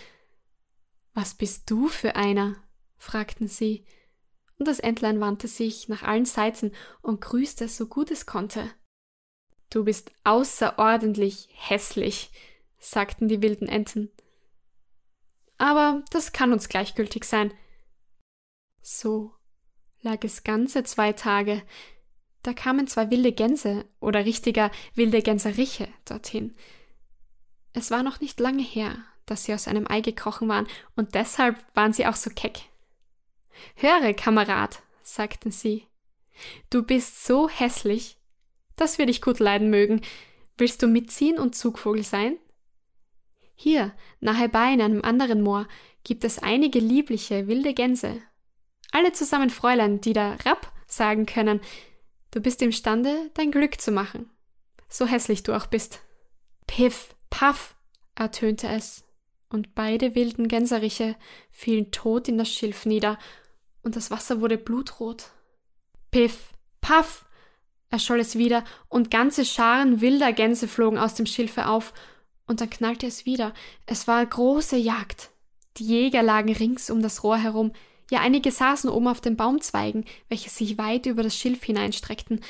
Was 1.14 1.34
bist 1.34 1.70
du 1.70 1.88
für 1.90 2.16
einer? 2.16 2.56
fragten 2.98 3.48
sie, 3.48 3.86
und 4.58 4.68
das 4.68 4.80
Entlein 4.80 5.20
wandte 5.20 5.48
sich 5.50 5.90
nach 5.90 6.04
allen 6.04 6.26
Seiten 6.26 6.72
und 7.02 7.20
grüßte 7.20 7.68
so 7.68 7.88
gut 7.88 8.12
es 8.12 8.26
konnte. 8.26 8.72
Du 9.70 9.84
bist 9.84 10.12
außerordentlich 10.24 11.50
hässlich, 11.52 12.32
sagten 12.78 13.28
die 13.28 13.42
wilden 13.42 13.68
Enten. 13.68 14.12
Aber 15.58 16.04
das 16.12 16.32
kann 16.32 16.54
uns 16.54 16.70
gleichgültig 16.70 17.26
sein. 17.26 17.54
So 18.82 19.34
lag 20.04 20.24
es 20.24 20.44
ganze 20.44 20.84
zwei 20.84 21.14
Tage. 21.14 21.64
Da 22.44 22.54
kamen 22.54 22.88
zwei 22.88 23.10
wilde 23.10 23.32
Gänse 23.32 23.86
oder 24.00 24.26
richtiger 24.26 24.70
wilde 24.96 25.22
Gänseriche 25.22 25.88
dorthin. 26.06 26.56
Es 27.72 27.90
war 27.90 28.04
noch 28.04 28.20
nicht 28.20 28.40
lange 28.40 28.62
her, 28.62 28.98
dass 29.26 29.46
sie 29.46 29.54
aus 29.54 29.68
einem 29.68 29.88
Ei 29.90 30.02
gekrochen 30.02 30.48
waren, 30.50 30.68
und 30.96 31.16
deshalb 31.16 31.58
waren 31.74 31.94
sie 31.94 32.06
auch 32.06 32.16
so 32.16 32.30
keck. 32.30 32.60
Höre, 33.76 34.14
Kamerad, 34.14 34.84
sagten 35.02 35.52
sie, 35.52 35.88
du 36.70 36.84
bist 36.84 37.26
so 37.26 37.50
hässlich, 37.50 38.18
dass 38.76 38.98
wir 38.98 39.06
dich 39.06 39.22
gut 39.22 39.40
leiden 39.40 39.70
mögen. 39.70 40.02
Willst 40.58 40.82
du 40.84 40.88
mitziehen 40.88 41.40
und 41.40 41.56
Zugvogel 41.56 42.04
sein? 42.04 42.38
Hier, 43.56 43.96
nahe 44.20 44.50
bei 44.50 44.74
in 44.74 44.82
einem 44.82 45.02
anderen 45.02 45.42
Moor, 45.42 45.68
gibt 46.04 46.24
es 46.24 46.40
einige 46.40 46.80
liebliche 46.80 47.48
wilde 47.48 47.74
Gänse. 47.74 48.22
Alle 48.94 49.12
zusammen 49.12 49.50
Fräulein, 49.50 50.02
die 50.02 50.14
da 50.14 50.38
Rapp 50.46 50.72
sagen 50.86 51.26
können. 51.26 51.62
Du 52.30 52.40
bist 52.40 52.62
imstande, 52.62 53.32
dein 53.34 53.50
Glück 53.50 53.82
zu 53.82 53.92
machen. 53.92 54.30
So 54.88 55.08
hässlich 55.08 55.42
du 55.42 55.58
auch 55.58 55.66
bist. 55.66 56.00
Piff, 56.68 57.16
paff, 57.32 57.76
ertönte 58.14 58.68
es, 58.68 59.04
und 59.50 59.74
beide 59.74 60.14
wilden 60.14 60.48
Gänseriche 60.48 61.16
fielen 61.50 61.90
tot 61.90 62.28
in 62.28 62.38
das 62.38 62.50
Schilf 62.50 62.86
nieder, 62.86 63.18
und 63.82 63.96
das 63.96 64.12
Wasser 64.12 64.42
wurde 64.42 64.60
blutrot. 64.60 65.32
Piff, 66.12 66.54
paff, 66.80 67.26
erscholl 67.90 68.20
es 68.20 68.38
wieder, 68.38 68.64
und 68.90 69.10
ganze 69.10 69.44
Scharen 69.44 70.02
wilder 70.02 70.34
Gänse 70.34 70.68
flogen 70.68 71.00
aus 71.00 71.16
dem 71.16 71.26
Schilfe 71.26 71.68
auf, 71.68 71.94
und 72.46 72.62
dann 72.62 72.70
knallte 72.70 73.08
es 73.08 73.26
wieder. 73.26 73.56
Es 73.88 74.08
war 74.08 74.24
große 74.24 74.78
Jagd. 74.78 75.32
Die 75.78 75.88
Jäger 75.88 76.22
lagen 76.22 76.54
rings 76.54 76.92
um 76.92 77.02
das 77.02 77.24
Rohr 77.24 77.38
herum, 77.38 77.72
ja 78.14 78.22
einige 78.22 78.52
saßen 78.52 78.90
oben 78.90 79.08
auf 79.08 79.22
den 79.22 79.36
Baumzweigen, 79.36 80.06
welche 80.30 80.50
sich 80.50 80.78
weit 80.78 81.08
über 81.08 81.24
das 81.24 81.36
Schilf 81.36 81.64
hineinstreckten. 81.64 82.42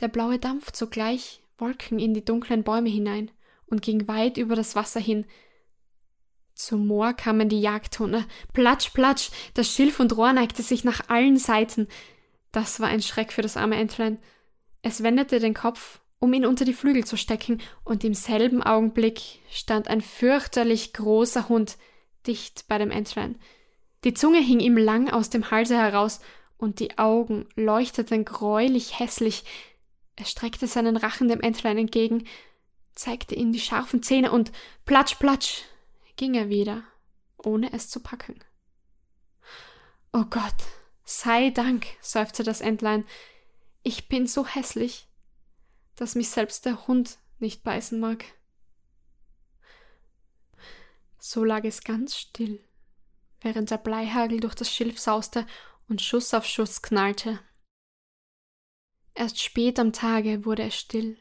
Der 0.00 0.08
blaue 0.08 0.38
Dampf 0.38 0.72
zog 0.72 0.90
gleich 0.90 1.42
Wolken 1.58 1.98
in 1.98 2.14
die 2.14 2.24
dunklen 2.24 2.64
Bäume 2.64 2.88
hinein 2.88 3.30
und 3.66 3.82
ging 3.82 4.08
weit 4.08 4.38
über 4.38 4.56
das 4.56 4.74
Wasser 4.74 5.00
hin. 5.00 5.26
Zum 6.54 6.86
Moor 6.86 7.12
kamen 7.12 7.50
die 7.50 7.60
Jagdhunde. 7.60 8.24
Platsch, 8.54 8.90
platsch, 8.94 9.30
das 9.52 9.68
Schilf 9.68 10.00
und 10.00 10.16
Rohr 10.16 10.32
neigte 10.32 10.62
sich 10.62 10.84
nach 10.84 11.08
allen 11.08 11.36
Seiten. 11.36 11.86
Das 12.50 12.80
war 12.80 12.88
ein 12.88 13.02
Schreck 13.02 13.30
für 13.30 13.42
das 13.42 13.58
arme 13.58 13.76
Entlein. 13.76 14.18
Es 14.80 15.02
wendete 15.02 15.38
den 15.38 15.54
Kopf, 15.54 16.00
um 16.18 16.32
ihn 16.32 16.46
unter 16.46 16.64
die 16.64 16.72
Flügel 16.72 17.04
zu 17.04 17.18
stecken, 17.18 17.60
und 17.84 18.04
im 18.04 18.14
selben 18.14 18.62
Augenblick 18.62 19.20
stand 19.50 19.88
ein 19.88 20.00
fürchterlich 20.00 20.94
großer 20.94 21.50
Hund 21.50 21.76
dicht 22.26 22.64
bei 22.68 22.78
dem 22.78 22.90
Entlein. 22.90 23.38
Die 24.04 24.14
Zunge 24.14 24.40
hing 24.40 24.60
ihm 24.60 24.76
lang 24.76 25.10
aus 25.10 25.30
dem 25.30 25.50
Halse 25.50 25.76
heraus, 25.76 26.20
und 26.56 26.80
die 26.80 26.98
Augen 26.98 27.48
leuchteten 27.56 28.24
greulich 28.24 28.98
hässlich. 28.98 29.44
Er 30.16 30.24
streckte 30.24 30.66
seinen 30.66 30.96
Rachen 30.96 31.28
dem 31.28 31.40
Entlein 31.40 31.78
entgegen, 31.78 32.26
zeigte 32.94 33.34
ihm 33.34 33.52
die 33.52 33.60
scharfen 33.60 34.02
Zähne 34.02 34.30
und 34.30 34.52
platsch, 34.84 35.16
platsch 35.16 35.62
ging 36.16 36.34
er 36.34 36.48
wieder, 36.48 36.84
ohne 37.36 37.72
es 37.72 37.90
zu 37.90 38.00
packen. 38.00 38.38
Oh 40.12 40.24
Gott, 40.30 40.54
sei 41.04 41.50
Dank, 41.50 41.86
seufzte 42.00 42.44
das 42.44 42.60
Entlein, 42.60 43.04
ich 43.82 44.08
bin 44.08 44.26
so 44.26 44.46
hässlich, 44.46 45.08
dass 45.96 46.14
mich 46.14 46.30
selbst 46.30 46.64
der 46.66 46.86
Hund 46.86 47.18
nicht 47.40 47.64
beißen 47.64 47.98
mag. 47.98 48.24
So 51.18 51.42
lag 51.42 51.64
es 51.64 51.82
ganz 51.82 52.16
still, 52.16 52.62
während 53.44 53.70
der 53.70 53.78
Bleihagel 53.78 54.40
durch 54.40 54.54
das 54.54 54.70
Schilf 54.70 54.98
sauste 54.98 55.46
und 55.88 56.02
Schuss 56.02 56.34
auf 56.34 56.46
Schuss 56.46 56.82
knallte. 56.82 57.40
Erst 59.14 59.40
spät 59.40 59.78
am 59.78 59.92
Tage 59.92 60.44
wurde 60.44 60.64
es 60.64 60.74
still. 60.74 61.16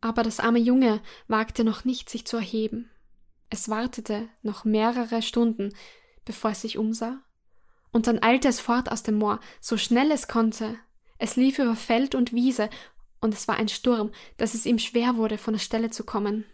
Aber 0.00 0.22
das 0.22 0.40
arme 0.40 0.58
Junge 0.58 1.02
wagte 1.28 1.62
noch 1.62 1.84
nicht, 1.84 2.08
sich 2.08 2.26
zu 2.26 2.36
erheben. 2.36 2.90
Es 3.50 3.68
wartete 3.68 4.28
noch 4.42 4.64
mehrere 4.64 5.22
Stunden, 5.22 5.74
bevor 6.24 6.50
es 6.50 6.62
sich 6.62 6.78
umsah, 6.78 7.22
und 7.90 8.06
dann 8.06 8.22
eilte 8.22 8.48
es 8.48 8.60
fort 8.60 8.90
aus 8.90 9.02
dem 9.02 9.16
Moor, 9.16 9.40
so 9.60 9.76
schnell 9.76 10.10
es 10.10 10.28
konnte, 10.28 10.78
es 11.18 11.36
lief 11.36 11.58
über 11.58 11.74
Feld 11.74 12.14
und 12.14 12.32
Wiese, 12.32 12.68
und 13.20 13.34
es 13.34 13.48
war 13.48 13.56
ein 13.56 13.68
Sturm, 13.68 14.12
dass 14.36 14.54
es 14.54 14.66
ihm 14.66 14.78
schwer 14.78 15.16
wurde, 15.16 15.38
von 15.38 15.54
der 15.54 15.60
Stelle 15.60 15.90
zu 15.90 16.04
kommen. 16.04 16.44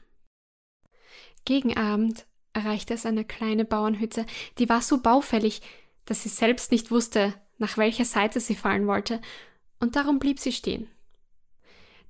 Gegen 1.45 1.77
Abend 1.77 2.27
erreichte 2.55 2.95
es 2.95 3.05
eine 3.05 3.25
kleine 3.25 3.65
Bauernhütte, 3.65 4.25
die 4.59 4.69
war 4.69 4.81
so 4.81 5.03
baufällig, 5.03 5.61
dass 6.07 6.23
sie 6.23 6.29
selbst 6.29 6.71
nicht 6.73 6.91
wusste, 6.91 7.35
nach 7.59 7.77
welcher 7.77 8.05
Seite 8.05 8.41
sie 8.41 8.55
fallen 8.55 8.87
wollte, 8.87 9.21
und 9.81 9.97
darum 9.97 10.19
blieb 10.19 10.39
sie 10.39 10.53
stehen. 10.53 10.89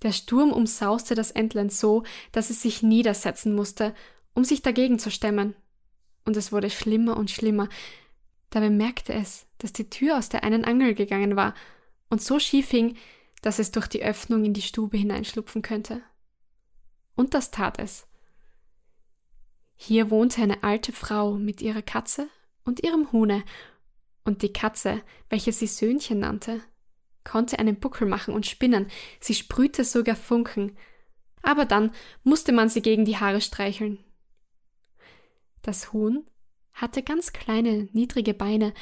Der 0.02 0.12
Sturm 0.12 0.52
umsauste 0.52 1.14
das 1.14 1.30
Entlein 1.30 1.70
so, 1.70 2.04
dass 2.30 2.50
es 2.50 2.62
sich 2.62 2.82
niedersetzen 2.82 3.54
musste, 3.54 3.94
um 4.34 4.44
sich 4.44 4.62
dagegen 4.62 4.98
zu 4.98 5.10
stemmen. 5.10 5.54
Und 6.24 6.36
es 6.36 6.52
wurde 6.52 6.70
schlimmer 6.70 7.16
und 7.16 7.30
schlimmer. 7.30 7.68
Da 8.50 8.60
bemerkte 8.60 9.12
es, 9.14 9.46
dass 9.58 9.72
die 9.72 9.88
Tür 9.88 10.18
aus 10.18 10.28
der 10.28 10.44
einen 10.44 10.64
Angel 10.64 10.94
gegangen 10.94 11.36
war, 11.36 11.54
und 12.10 12.22
so 12.22 12.38
schief 12.38 12.70
hing, 12.70 12.96
dass 13.42 13.58
es 13.58 13.70
durch 13.70 13.88
die 13.88 14.02
Öffnung 14.02 14.44
in 14.44 14.52
die 14.52 14.62
Stube 14.62 14.96
hineinschlupfen 14.96 15.62
könnte. 15.62 16.02
Und 17.16 17.34
das 17.34 17.50
tat 17.50 17.78
es. 17.78 18.06
Hier 19.74 20.10
wohnte 20.10 20.42
eine 20.42 20.62
alte 20.62 20.92
Frau 20.92 21.34
mit 21.34 21.60
ihrer 21.60 21.82
Katze 21.82 22.28
und 22.64 22.82
ihrem 22.82 23.12
Huhne, 23.12 23.44
und 24.24 24.40
die 24.40 24.52
Katze, 24.52 25.02
welche 25.28 25.52
sie 25.52 25.66
Söhnchen 25.66 26.20
nannte, 26.20 26.62
konnte 27.24 27.58
einen 27.58 27.78
Buckel 27.78 28.08
machen 28.08 28.32
und 28.32 28.46
spinnen, 28.46 28.86
sie 29.20 29.34
sprühte 29.34 29.84
sogar 29.84 30.16
Funken, 30.16 30.76
aber 31.42 31.66
dann 31.66 31.90
musste 32.22 32.52
man 32.52 32.68
sie 32.68 32.80
gegen 32.80 33.04
die 33.04 33.18
Haare 33.18 33.40
streicheln. 33.40 34.02
Das 35.62 35.92
Huhn 35.92 36.26
hatte 36.72 37.02
ganz 37.02 37.32
kleine, 37.32 37.88
niedrige 37.92 38.34
Beine, 38.34 38.72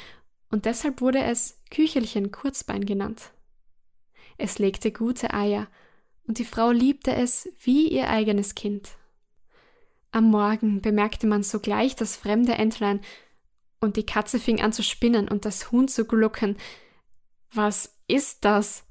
und 0.49 0.65
deshalb 0.65 1.01
wurde 1.01 1.23
es 1.23 1.61
Küchelchen 1.71 2.31
Kurzbein 2.31 2.85
genannt. 2.85 3.31
Es 4.37 4.59
legte 4.59 4.91
gute 4.91 5.33
Eier, 5.33 5.67
und 6.27 6.37
die 6.37 6.45
Frau 6.45 6.71
liebte 6.71 7.13
es 7.13 7.49
wie 7.59 7.87
ihr 7.89 8.09
eigenes 8.09 8.55
Kind. 8.55 8.91
Am 10.13 10.29
Morgen 10.29 10.79
bemerkte 10.79 11.25
man 11.25 11.41
sogleich 11.41 11.95
das 11.95 12.15
fremde 12.15 12.53
Entlein, 12.53 13.01
und 13.81 13.97
die 13.97 14.05
Katze 14.05 14.39
fing 14.39 14.61
an 14.61 14.71
zu 14.71 14.83
spinnen 14.83 15.27
und 15.27 15.43
das 15.43 15.71
Huhn 15.71 15.87
zu 15.87 16.05
glucken. 16.05 16.55
Was 17.51 17.97
ist 18.07 18.45
das? 18.45 18.85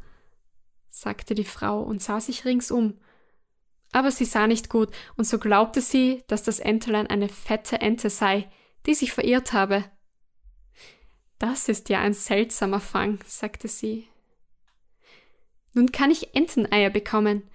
sagte 0.90 1.36
die 1.36 1.44
Frau 1.44 1.80
und 1.80 2.02
sah 2.02 2.20
sich 2.20 2.44
ringsum. 2.44 2.98
Aber 3.92 4.10
sie 4.10 4.24
sah 4.24 4.48
nicht 4.48 4.68
gut, 4.68 4.90
und 5.16 5.24
so 5.24 5.38
glaubte 5.38 5.80
sie, 5.80 6.24
dass 6.26 6.42
das 6.42 6.58
Entlein 6.58 7.06
eine 7.06 7.28
fette 7.28 7.80
Ente 7.80 8.10
sei, 8.10 8.50
die 8.86 8.94
sich 8.94 9.12
verirrt 9.12 9.52
habe. 9.52 9.84
Das 11.38 11.68
ist 11.68 11.88
ja 11.88 12.00
ein 12.00 12.14
seltsamer 12.14 12.80
Fang, 12.80 13.20
sagte 13.26 13.68
sie. 13.68 14.08
Nun 15.72 15.92
kann 15.92 16.10
ich 16.10 16.34
Enteneier 16.34 16.90
bekommen, 16.90 17.48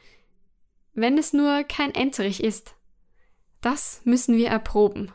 wenn 0.93 1.17
es 1.17 1.33
nur 1.33 1.65
kein 1.65 1.93
Enterich 1.93 2.41
ist. 2.41 2.76
Das 3.61 4.01
müssen 4.03 4.37
wir 4.37 4.49
erproben. 4.49 5.11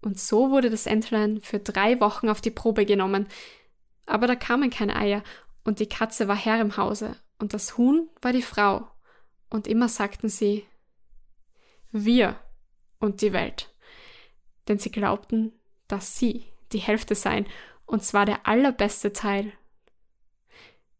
Und 0.00 0.18
so 0.18 0.50
wurde 0.50 0.70
das 0.70 0.86
Entlein 0.86 1.40
für 1.40 1.58
drei 1.58 2.00
Wochen 2.00 2.28
auf 2.28 2.40
die 2.40 2.50
Probe 2.50 2.84
genommen. 2.84 3.26
Aber 4.06 4.26
da 4.26 4.36
kamen 4.36 4.70
keine 4.70 4.96
Eier, 4.96 5.22
und 5.64 5.80
die 5.80 5.88
Katze 5.88 6.28
war 6.28 6.36
Herr 6.36 6.60
im 6.60 6.76
Hause, 6.76 7.16
und 7.38 7.52
das 7.52 7.76
Huhn 7.76 8.08
war 8.22 8.32
die 8.32 8.42
Frau. 8.42 8.88
Und 9.50 9.66
immer 9.66 9.88
sagten 9.88 10.28
sie 10.28 10.66
wir 11.90 12.38
und 13.00 13.22
die 13.22 13.32
Welt. 13.32 13.74
Denn 14.66 14.78
sie 14.78 14.90
glaubten, 14.90 15.52
dass 15.88 16.16
sie 16.16 16.44
die 16.72 16.78
Hälfte 16.78 17.14
seien, 17.14 17.46
und 17.86 18.04
zwar 18.04 18.26
der 18.26 18.46
allerbeste 18.46 19.12
Teil. 19.12 19.52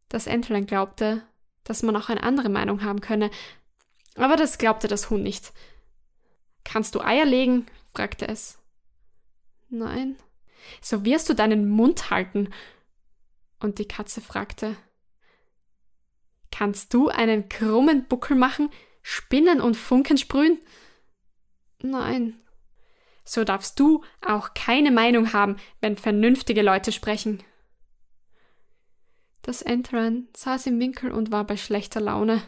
Das 0.08 0.26
Entlein 0.26 0.66
glaubte, 0.66 1.22
dass 1.64 1.82
man 1.82 1.96
auch 1.96 2.08
eine 2.08 2.22
andere 2.22 2.48
Meinung 2.48 2.82
haben 2.82 3.00
könne, 3.00 3.30
aber 4.16 4.36
das 4.36 4.58
glaubte 4.58 4.88
das 4.88 5.10
Huhn 5.10 5.22
nicht. 5.22 5.52
Kannst 6.68 6.94
du 6.94 7.00
Eier 7.00 7.24
legen? 7.24 7.64
fragte 7.94 8.28
es. 8.28 8.58
Nein. 9.70 10.18
So 10.82 11.02
wirst 11.02 11.30
du 11.30 11.34
deinen 11.34 11.66
Mund 11.66 12.10
halten. 12.10 12.52
Und 13.58 13.78
die 13.78 13.88
Katze 13.88 14.20
fragte, 14.20 14.76
Kannst 16.52 16.92
du 16.92 17.08
einen 17.08 17.48
krummen 17.48 18.06
Buckel 18.06 18.36
machen, 18.36 18.68
spinnen 19.00 19.62
und 19.62 19.78
Funken 19.78 20.18
sprühen? 20.18 20.58
Nein. 21.80 22.38
So 23.24 23.44
darfst 23.44 23.80
du 23.80 24.04
auch 24.20 24.52
keine 24.52 24.90
Meinung 24.90 25.32
haben, 25.32 25.56
wenn 25.80 25.96
vernünftige 25.96 26.60
Leute 26.60 26.92
sprechen. 26.92 27.42
Das 29.40 29.62
Entlein 29.62 30.28
saß 30.36 30.66
im 30.66 30.78
Winkel 30.80 31.12
und 31.12 31.32
war 31.32 31.44
bei 31.44 31.56
schlechter 31.56 32.02
Laune. 32.02 32.42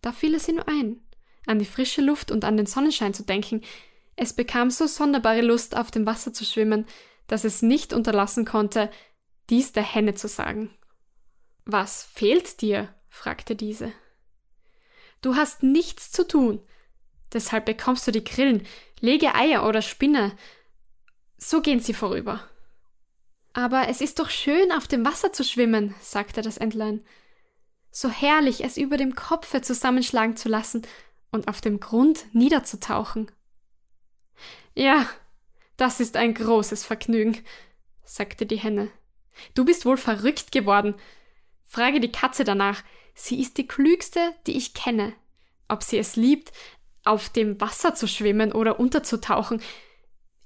Da 0.00 0.12
fiel 0.12 0.34
es 0.34 0.48
ihm 0.48 0.62
ein, 0.66 1.02
an 1.46 1.58
die 1.58 1.64
frische 1.64 2.02
Luft 2.02 2.30
und 2.30 2.44
an 2.44 2.56
den 2.56 2.66
Sonnenschein 2.66 3.14
zu 3.14 3.22
denken. 3.22 3.62
Es 4.16 4.32
bekam 4.32 4.70
so 4.70 4.86
sonderbare 4.86 5.42
Lust, 5.42 5.76
auf 5.76 5.90
dem 5.90 6.06
Wasser 6.06 6.32
zu 6.32 6.44
schwimmen, 6.44 6.86
dass 7.26 7.44
es 7.44 7.62
nicht 7.62 7.92
unterlassen 7.92 8.44
konnte, 8.44 8.90
dies 9.50 9.72
der 9.72 9.82
Henne 9.82 10.14
zu 10.14 10.28
sagen. 10.28 10.70
Was 11.64 12.04
fehlt 12.04 12.60
dir? 12.60 12.94
fragte 13.08 13.56
diese. 13.56 13.92
Du 15.22 15.36
hast 15.36 15.62
nichts 15.62 16.10
zu 16.12 16.26
tun. 16.26 16.60
Deshalb 17.32 17.64
bekommst 17.64 18.06
du 18.06 18.12
die 18.12 18.24
Grillen, 18.24 18.66
lege 19.00 19.34
Eier 19.34 19.66
oder 19.66 19.82
Spinne. 19.82 20.36
So 21.38 21.60
gehen 21.60 21.80
sie 21.80 21.94
vorüber. 21.94 22.48
Aber 23.52 23.88
es 23.88 24.00
ist 24.00 24.18
doch 24.18 24.30
schön, 24.30 24.72
auf 24.72 24.86
dem 24.86 25.04
Wasser 25.04 25.32
zu 25.32 25.44
schwimmen, 25.44 25.94
sagte 26.00 26.42
das 26.42 26.58
Entlein. 26.58 27.04
So 27.90 28.10
herrlich, 28.10 28.64
es 28.64 28.76
über 28.76 28.96
dem 28.96 29.14
Kopfe 29.14 29.62
zusammenschlagen 29.62 30.36
zu 30.36 30.48
lassen 30.48 30.82
und 31.34 31.48
auf 31.48 31.60
dem 31.60 31.80
Grund 31.80 32.26
niederzutauchen. 32.32 33.30
Ja, 34.74 35.08
das 35.76 36.00
ist 36.00 36.16
ein 36.16 36.34
großes 36.34 36.84
Vergnügen, 36.84 37.38
sagte 38.04 38.46
die 38.46 38.56
Henne. 38.56 38.90
Du 39.54 39.64
bist 39.64 39.84
wohl 39.84 39.96
verrückt 39.96 40.52
geworden. 40.52 40.94
Frage 41.64 42.00
die 42.00 42.12
Katze 42.12 42.44
danach. 42.44 42.82
Sie 43.14 43.40
ist 43.40 43.58
die 43.58 43.66
klügste, 43.66 44.34
die 44.46 44.56
ich 44.56 44.74
kenne. 44.74 45.12
Ob 45.68 45.82
sie 45.82 45.98
es 45.98 46.16
liebt, 46.16 46.52
auf 47.04 47.28
dem 47.28 47.60
Wasser 47.60 47.94
zu 47.94 48.06
schwimmen 48.06 48.52
oder 48.52 48.80
unterzutauchen. 48.80 49.60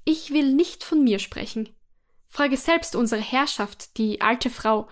Ich 0.05 0.33
will 0.33 0.55
nicht 0.55 0.85
von 0.85 1.05
mir 1.05 1.19
sprechen. 1.19 1.69
Frage 2.29 2.57
selbst 2.57 2.97
unsere 2.97 3.21
Herrschaft, 3.21 3.97
die 3.99 4.21
alte 4.21 4.51
Frau. 4.51 4.89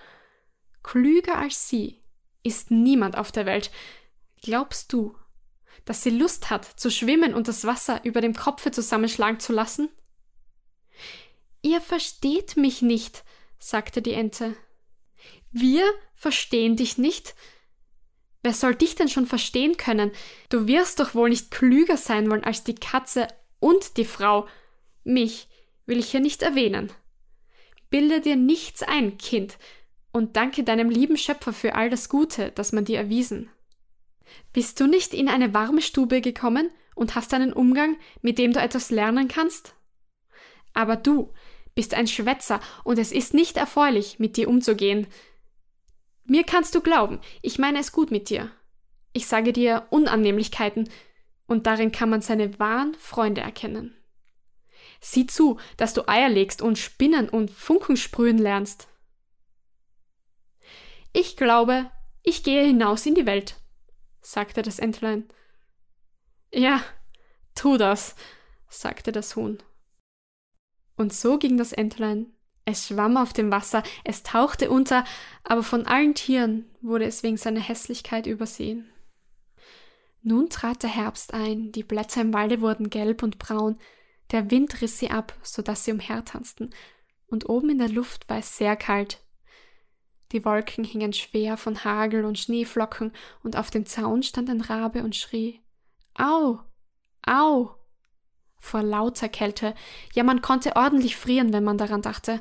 Klüger 0.83 1.39
als 1.39 1.69
sie 1.69 2.01
ist 2.43 2.71
niemand 2.71 3.17
auf 3.17 3.33
der 3.33 3.47
Welt. 3.47 3.71
Glaubst 4.43 4.93
du, 4.93 5.17
dass 5.85 6.03
sie 6.03 6.11
Lust 6.11 6.51
hat, 6.51 6.65
zu 6.65 6.91
schwimmen 6.91 7.35
und 7.35 7.49
das 7.49 7.65
Wasser 7.65 8.05
über 8.05 8.21
dem 8.21 8.35
Kopfe 8.35 8.71
zusammenschlagen 8.71 9.41
zu 9.41 9.53
lassen? 9.53 9.89
Ihr 11.63 11.81
versteht 11.81 12.57
mich 12.57 12.83
nicht, 12.83 13.25
sagte 13.59 14.03
die 14.03 14.13
Ente. 14.13 14.57
Wir 15.51 15.85
verstehen 16.15 16.77
dich 16.77 16.99
nicht? 16.99 17.35
Wer 18.43 18.53
soll 18.53 18.75
dich 18.75 18.95
denn 18.95 19.09
schon 19.09 19.27
verstehen 19.27 19.77
können? 19.77 20.13
Du 20.49 20.69
wirst 20.69 21.01
doch 21.01 21.15
wohl 21.15 21.31
nicht 21.31 21.51
klüger 21.51 21.97
sein 21.97 22.31
wollen 22.31 22.45
als 22.45 22.63
die 22.63 22.77
Katze 22.77 23.27
und 23.59 23.97
die 23.97 24.05
Frau. 24.05 24.47
Mich 25.03 25.49
will 25.87 25.99
ich 25.99 26.11
hier 26.11 26.21
nicht 26.21 26.43
erwähnen. 26.43 26.93
Bilde 27.91 28.21
dir 28.21 28.37
nichts 28.37 28.83
ein, 28.83 29.19
Kind, 29.19 29.59
und 30.13 30.37
danke 30.37 30.65
deinem 30.65 30.91
lieben 30.91 31.17
Schöpfer 31.17 31.53
für 31.53 31.75
all 31.75 31.91
das 31.91 32.09
Gute, 32.09 32.53
das 32.53 32.73
man 32.73 32.85
dir 32.85 32.99
erwiesen. 32.99 33.51
Bist 34.53 34.81
du 34.81 34.87
nicht 34.87 35.15
in 35.15 35.29
eine 35.29 35.55
warme 35.55 35.83
Stube 35.83 36.21
gekommen 36.21 36.71
und 36.95 37.15
hast 37.15 37.35
einen 37.35 37.53
Umgang, 37.53 37.97
mit 38.23 38.39
dem 38.39 38.53
du 38.53 38.61
etwas 38.61 38.91
lernen 38.91 39.29
kannst? 39.29 39.75
Aber 40.75 40.97
du 40.97 41.33
bist 41.75 41.95
ein 41.95 42.07
Schwätzer 42.07 42.61
und 42.85 42.99
es 42.99 43.13
ist 43.13 43.35
nicht 43.35 43.57
erfreulich, 43.57 44.19
mit 44.19 44.37
dir 44.37 44.49
umzugehen. 44.49 45.07
Mir 46.25 46.45
kannst 46.45 46.75
du 46.75 46.81
glauben, 46.81 47.21
ich 47.43 47.59
meine 47.59 47.79
es 47.79 47.93
gut 47.93 48.11
mit 48.11 48.31
dir. 48.31 48.51
Ich 49.13 49.27
sage 49.27 49.53
dir 49.53 49.87
Unannehmlichkeiten, 49.91 50.89
und 51.47 51.67
darin 51.67 51.93
kann 51.93 52.11
man 52.11 52.23
seine 52.23 52.59
wahren 52.59 52.95
Freunde 52.95 53.41
erkennen. 53.41 53.95
Sieh 55.01 55.27
zu, 55.27 55.59
dass 55.77 55.95
du 55.95 56.09
Eier 56.09 56.29
legst 56.29 56.63
und 56.63 56.79
Spinnen 56.79 57.29
und 57.29 57.51
Funken 57.51 57.97
sprühen 57.97 58.39
lernst. 58.39 58.89
Ich 61.13 61.37
glaube, 61.37 61.91
ich 62.23 62.43
gehe 62.43 62.65
hinaus 62.65 63.07
in 63.07 63.15
die 63.15 63.27
Welt, 63.27 63.57
sagte 64.27 64.63
das 64.63 64.81
Entlein. 64.81 65.25
Ja, 66.53 66.83
tu 67.55 67.77
das, 67.77 68.17
sagte 68.69 69.13
das 69.13 69.37
Huhn. 69.37 69.59
Und 70.97 71.13
so 71.13 71.39
ging 71.39 71.57
das 71.57 71.73
Entlein. 71.73 72.33
Es 72.65 72.89
schwamm 72.89 73.17
auf 73.17 73.33
dem 73.33 73.53
Wasser, 73.53 73.85
es 74.03 74.25
tauchte 74.25 74.71
unter, 74.71 75.05
aber 75.45 75.63
von 75.63 75.87
allen 75.87 76.15
Tieren 76.15 76.69
wurde 76.81 77.05
es 77.05 77.23
wegen 77.23 77.37
seiner 77.37 77.61
Hässlichkeit 77.61 78.27
übersehen. 78.27 78.91
Nun 80.23 80.51
trat 80.51 80.83
der 80.83 80.91
Herbst 80.91 81.33
ein, 81.33 81.71
die 81.71 81.85
Blätter 81.85 82.23
im 82.23 82.35
Walde 82.35 82.61
wurden 82.61 82.91
gelb 82.91 83.23
und 83.23 83.39
braun, 83.39 83.79
der 84.33 84.51
Wind 84.51 84.81
riss 84.81 84.99
sie 84.99 85.11
ab, 85.11 85.39
so 85.45 85.63
dass 85.63 85.85
sie 85.85 85.93
umhertanzten, 85.93 86.75
und 87.29 87.49
oben 87.49 87.71
in 87.71 87.79
der 87.79 87.91
Luft 87.91 88.29
war 88.29 88.39
es 88.39 88.57
sehr 88.57 88.75
kalt. 88.75 89.25
Die 90.33 90.45
Wolken 90.45 90.85
hingen 90.85 91.13
schwer 91.13 91.57
von 91.57 91.85
Hagel 91.85 92.25
und 92.25 92.39
Schneeflocken, 92.39 93.13
und 93.43 93.57
auf 93.57 93.71
dem 93.71 93.87
Zaun 93.87 94.23
stand 94.23 94.51
ein 94.51 94.61
Rabe 94.61 95.03
und 95.03 95.15
schrie 95.15 95.61
Au. 96.15 96.61
Au. 97.27 97.75
Vor 98.59 98.83
lauter 98.83 99.29
Kälte, 99.29 99.75
ja 100.15 100.25
man 100.25 100.43
konnte 100.43 100.75
ordentlich 100.77 101.17
frieren, 101.17 101.53
wenn 101.53 101.65
man 101.65 101.79
daran 101.79 102.03
dachte. 102.03 102.41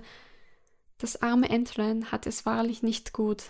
Das 0.98 1.22
arme 1.22 1.50
Entlein 1.50 2.12
hatte 2.12 2.30
es 2.30 2.46
wahrlich 2.46 2.82
nicht 2.82 3.14
gut. 3.14 3.44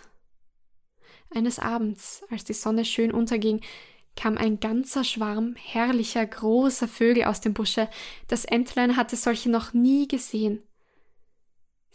Eines 1.34 1.60
Abends, 1.60 2.24
als 2.30 2.44
die 2.44 2.54
Sonne 2.54 2.86
schön 2.86 3.12
unterging, 3.12 3.62
kam 4.16 4.38
ein 4.38 4.60
ganzer 4.60 5.04
Schwarm 5.04 5.56
herrlicher, 5.58 6.26
großer 6.26 6.88
Vögel 6.88 7.26
aus 7.26 7.42
dem 7.42 7.54
Busche. 7.54 7.90
Das 8.28 8.46
Entlein 8.46 8.96
hatte 8.96 9.16
solche 9.16 9.50
noch 9.50 9.74
nie 9.74 10.08
gesehen. 10.08 10.64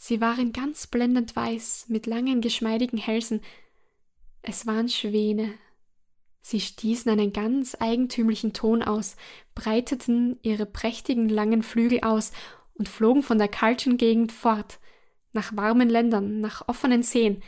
Sie 0.02 0.22
waren 0.22 0.52
ganz 0.52 0.86
blendend 0.86 1.36
weiß, 1.36 1.84
mit 1.88 2.06
langen, 2.06 2.40
geschmeidigen 2.40 2.96
Hälsen. 2.96 3.42
Es 4.40 4.66
waren 4.66 4.88
Schwäne. 4.88 5.52
Sie 6.40 6.58
stießen 6.58 7.12
einen 7.12 7.34
ganz 7.34 7.76
eigentümlichen 7.78 8.54
Ton 8.54 8.82
aus, 8.82 9.16
breiteten 9.54 10.38
ihre 10.40 10.64
prächtigen 10.64 11.28
langen 11.28 11.62
Flügel 11.62 12.00
aus 12.00 12.32
und 12.76 12.88
flogen 12.88 13.22
von 13.22 13.36
der 13.36 13.48
kalten 13.48 13.98
Gegend 13.98 14.32
fort, 14.32 14.80
nach 15.34 15.54
warmen 15.54 15.90
Ländern, 15.90 16.40
nach 16.40 16.66
offenen 16.66 17.02
Seen. 17.02 17.42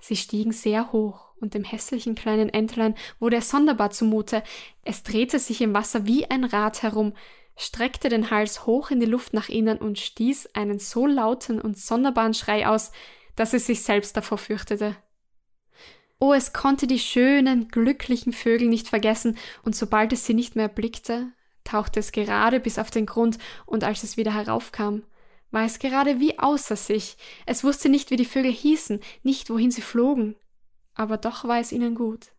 Sie 0.00 0.16
stiegen 0.16 0.52
sehr 0.52 0.92
hoch 0.92 1.34
und 1.42 1.52
dem 1.52 1.62
hässlichen 1.62 2.14
kleinen 2.14 2.48
Entlein 2.48 2.94
wurde 3.20 3.36
es 3.36 3.50
sonderbar 3.50 3.90
zumute. 3.90 4.42
Es 4.82 5.02
drehte 5.02 5.38
sich 5.38 5.60
im 5.60 5.74
Wasser 5.74 6.06
wie 6.06 6.30
ein 6.30 6.44
Rad 6.44 6.82
herum, 6.82 7.12
streckte 7.58 8.08
den 8.08 8.30
Hals 8.30 8.66
hoch 8.66 8.90
in 8.90 9.00
die 9.00 9.06
Luft 9.06 9.34
nach 9.34 9.48
innen 9.48 9.78
und 9.78 9.98
stieß 9.98 10.54
einen 10.54 10.78
so 10.78 11.06
lauten 11.06 11.60
und 11.60 11.76
sonderbaren 11.76 12.34
Schrei 12.34 12.66
aus, 12.66 12.92
dass 13.36 13.52
es 13.52 13.66
sich 13.66 13.82
selbst 13.82 14.16
davor 14.16 14.38
fürchtete. 14.38 14.96
Oh, 16.20 16.32
es 16.32 16.52
konnte 16.52 16.86
die 16.86 16.98
schönen, 16.98 17.68
glücklichen 17.68 18.32
Vögel 18.32 18.68
nicht 18.68 18.88
vergessen, 18.88 19.36
und 19.62 19.76
sobald 19.76 20.12
es 20.12 20.24
sie 20.24 20.34
nicht 20.34 20.56
mehr 20.56 20.64
erblickte, 20.64 21.32
tauchte 21.64 22.00
es 22.00 22.12
gerade 22.12 22.58
bis 22.60 22.78
auf 22.78 22.90
den 22.90 23.06
Grund, 23.06 23.38
und 23.66 23.84
als 23.84 24.02
es 24.02 24.16
wieder 24.16 24.34
heraufkam, 24.34 25.04
war 25.50 25.64
es 25.64 25.78
gerade 25.78 26.18
wie 26.18 26.38
außer 26.38 26.76
sich. 26.76 27.16
Es 27.46 27.62
wusste 27.62 27.88
nicht, 27.88 28.10
wie 28.10 28.16
die 28.16 28.24
Vögel 28.24 28.52
hießen, 28.52 29.00
nicht 29.22 29.50
wohin 29.50 29.70
sie 29.70 29.82
flogen 29.82 30.34
aber 30.98 31.16
doch 31.16 31.44
war 31.44 31.60
es 31.60 31.72
ihnen 31.72 31.94
gut, 31.94 32.32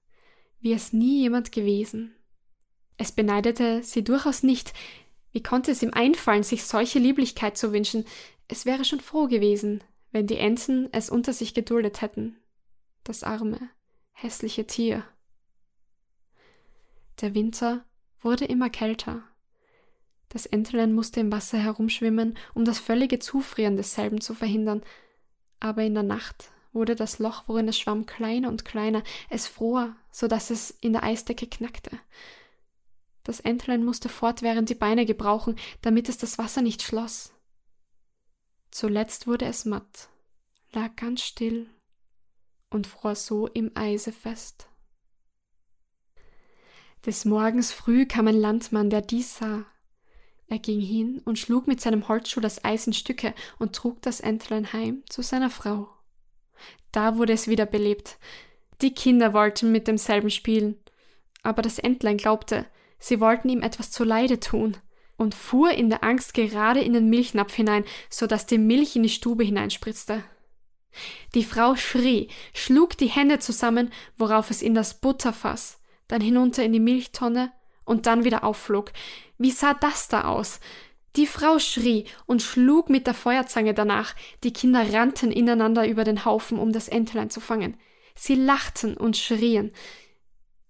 wie 0.59 0.73
es 0.73 0.93
nie 0.93 1.21
jemand 1.21 1.51
gewesen. 1.51 2.13
Es 2.97 3.13
beneidete 3.13 3.81
sie 3.83 4.03
durchaus 4.03 4.43
nicht, 4.43 4.73
wie 5.31 5.43
konnte 5.43 5.71
es 5.71 5.83
ihm 5.83 5.93
einfallen, 5.93 6.43
sich 6.43 6.63
solche 6.63 6.99
Lieblichkeit 6.99 7.57
zu 7.57 7.71
wünschen, 7.73 8.05
es 8.47 8.65
wäre 8.65 8.83
schon 8.83 8.99
froh 8.99 9.27
gewesen, 9.27 9.83
wenn 10.11 10.27
die 10.27 10.37
Enten 10.37 10.89
es 10.91 11.09
unter 11.09 11.33
sich 11.33 11.53
geduldet 11.53 12.01
hätten. 12.01 12.37
Das 13.03 13.23
arme, 13.23 13.59
hässliche 14.11 14.65
Tier. 14.65 15.03
Der 17.21 17.35
Winter 17.35 17.85
wurde 18.21 18.45
immer 18.45 18.69
kälter. 18.69 19.23
Das 20.29 20.45
Entlein 20.45 20.93
musste 20.93 21.19
im 21.19 21.31
Wasser 21.31 21.57
herumschwimmen, 21.57 22.37
um 22.53 22.65
das 22.65 22.79
völlige 22.79 23.19
Zufrieren 23.19 23.77
desselben 23.77 24.21
zu 24.21 24.33
verhindern. 24.33 24.83
Aber 25.59 25.83
in 25.83 25.93
der 25.93 26.03
Nacht 26.03 26.51
wurde 26.71 26.95
das 26.95 27.19
Loch, 27.19 27.43
worin 27.47 27.67
es 27.67 27.79
schwamm, 27.79 28.05
kleiner 28.05 28.49
und 28.49 28.63
kleiner. 28.63 29.03
Es 29.29 29.47
fror, 29.47 29.95
so 30.11 30.27
dass 30.27 30.49
es 30.49 30.71
in 30.81 30.93
der 30.93 31.03
Eisdecke 31.03 31.47
knackte. 31.47 31.99
Das 33.29 33.41
Entlein 33.41 33.85
musste 33.85 34.09
fortwährend 34.09 34.71
die 34.71 34.75
Beine 34.75 35.05
gebrauchen, 35.05 35.55
damit 35.83 36.09
es 36.09 36.17
das 36.17 36.39
Wasser 36.39 36.63
nicht 36.63 36.81
schloss. 36.81 37.31
Zuletzt 38.71 39.27
wurde 39.27 39.45
es 39.45 39.65
matt, 39.65 40.09
lag 40.71 40.95
ganz 40.95 41.21
still 41.21 41.69
und 42.71 42.87
fror 42.87 43.13
so 43.13 43.45
im 43.45 43.69
Eise 43.75 44.11
fest. 44.11 44.67
Des 47.05 47.23
Morgens 47.23 47.71
früh 47.71 48.07
kam 48.07 48.25
ein 48.25 48.35
Landmann, 48.35 48.89
der 48.89 49.01
dies 49.01 49.37
sah. 49.37 49.63
Er 50.47 50.57
ging 50.57 50.81
hin 50.81 51.21
und 51.23 51.37
schlug 51.37 51.67
mit 51.67 51.79
seinem 51.79 52.07
Holzschuh 52.07 52.41
das 52.41 52.65
Eis 52.65 52.87
in 52.87 52.93
Stücke 52.93 53.35
und 53.59 53.75
trug 53.75 54.01
das 54.01 54.21
Entlein 54.21 54.73
heim 54.73 55.03
zu 55.07 55.21
seiner 55.21 55.51
Frau. 55.51 55.87
Da 56.91 57.15
wurde 57.17 57.33
es 57.33 57.47
wieder 57.47 57.67
belebt. 57.67 58.17
Die 58.81 58.95
Kinder 58.95 59.33
wollten 59.33 59.71
mit 59.71 59.87
demselben 59.87 60.31
spielen, 60.31 60.79
aber 61.43 61.61
das 61.61 61.77
Entlein 61.77 62.17
glaubte, 62.17 62.65
sie 62.99 63.19
wollten 63.19 63.49
ihm 63.49 63.61
etwas 63.61 63.91
zuleide 63.91 64.39
tun 64.39 64.77
und 65.17 65.35
fuhr 65.35 65.71
in 65.71 65.89
der 65.89 66.03
Angst 66.03 66.33
gerade 66.33 66.81
in 66.81 66.93
den 66.93 67.09
Milchnapf 67.09 67.53
hinein, 67.53 67.83
so 68.09 68.25
dass 68.27 68.45
die 68.45 68.57
Milch 68.57 68.95
in 68.95 69.03
die 69.03 69.09
Stube 69.09 69.43
hineinspritzte. 69.43 70.23
Die 71.35 71.43
Frau 71.43 71.75
schrie, 71.75 72.29
schlug 72.53 72.97
die 72.97 73.07
Hände 73.07 73.39
zusammen, 73.39 73.91
worauf 74.17 74.49
es 74.49 74.61
in 74.61 74.73
das 74.73 74.99
Butterfass 74.99 75.79
dann 76.07 76.21
hinunter 76.21 76.63
in 76.63 76.73
die 76.73 76.79
Milchtonne 76.79 77.51
und 77.85 78.05
dann 78.07 78.23
wieder 78.23 78.43
aufflog. 78.43 78.91
Wie 79.37 79.51
sah 79.51 79.73
das 79.73 80.07
da 80.07 80.25
aus? 80.25 80.59
Die 81.15 81.27
Frau 81.27 81.59
schrie 81.59 82.05
und 82.25 82.41
schlug 82.41 82.89
mit 82.89 83.07
der 83.07 83.13
Feuerzange 83.13 83.73
danach. 83.73 84.15
Die 84.43 84.53
Kinder 84.53 84.91
rannten 84.91 85.31
ineinander 85.31 85.87
über 85.87 86.03
den 86.03 86.25
Haufen, 86.25 86.59
um 86.59 86.71
das 86.71 86.87
Entlein 86.87 87.29
zu 87.29 87.39
fangen. 87.39 87.77
Sie 88.15 88.35
lachten 88.35 88.97
und 88.97 89.17
schrien. 89.17 89.71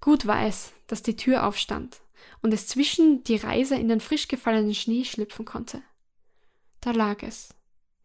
Gut 0.01 0.27
war 0.27 0.45
es, 0.45 0.73
dass 0.87 1.03
die 1.03 1.15
Tür 1.15 1.45
aufstand 1.45 2.01
und 2.41 2.54
es 2.54 2.67
zwischen 2.67 3.23
die 3.23 3.36
Reiser 3.36 3.78
in 3.78 3.88
den 3.88 3.99
frisch 3.99 4.28
gefallenen 4.28 4.73
Schnee 4.73 5.04
schlüpfen 5.04 5.45
konnte. 5.45 5.82
Da 6.82 6.91
lag 6.91 7.23
es, 7.23 7.49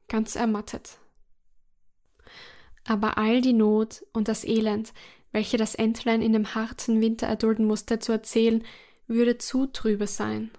ganz 0.09 0.37
ermattet. 0.37 0.99
Aber 2.85 3.16
all 3.18 3.40
die 3.40 3.53
Not 3.53 4.05
und 4.12 4.29
das 4.29 4.44
Elend, 4.44 4.92
welche 5.33 5.57
das 5.57 5.75
Entlein 5.75 6.23
in 6.23 6.33
dem 6.33 6.55
harten 6.55 7.01
Winter 7.01 7.27
erdulden 7.27 7.66
musste, 7.66 7.99
zu 7.99 8.12
erzählen, 8.12 8.64
würde 9.07 9.38
zu 9.38 9.66
trübe 9.66 10.07
sein. 10.07 10.51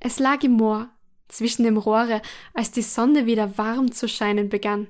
Es 0.00 0.18
lag 0.18 0.42
im 0.42 0.52
Moor, 0.52 0.90
zwischen 1.28 1.64
dem 1.64 1.76
Rohre, 1.76 2.22
als 2.54 2.70
die 2.70 2.82
Sonne 2.82 3.26
wieder 3.26 3.58
warm 3.58 3.92
zu 3.92 4.08
scheinen 4.08 4.48
begann. 4.48 4.88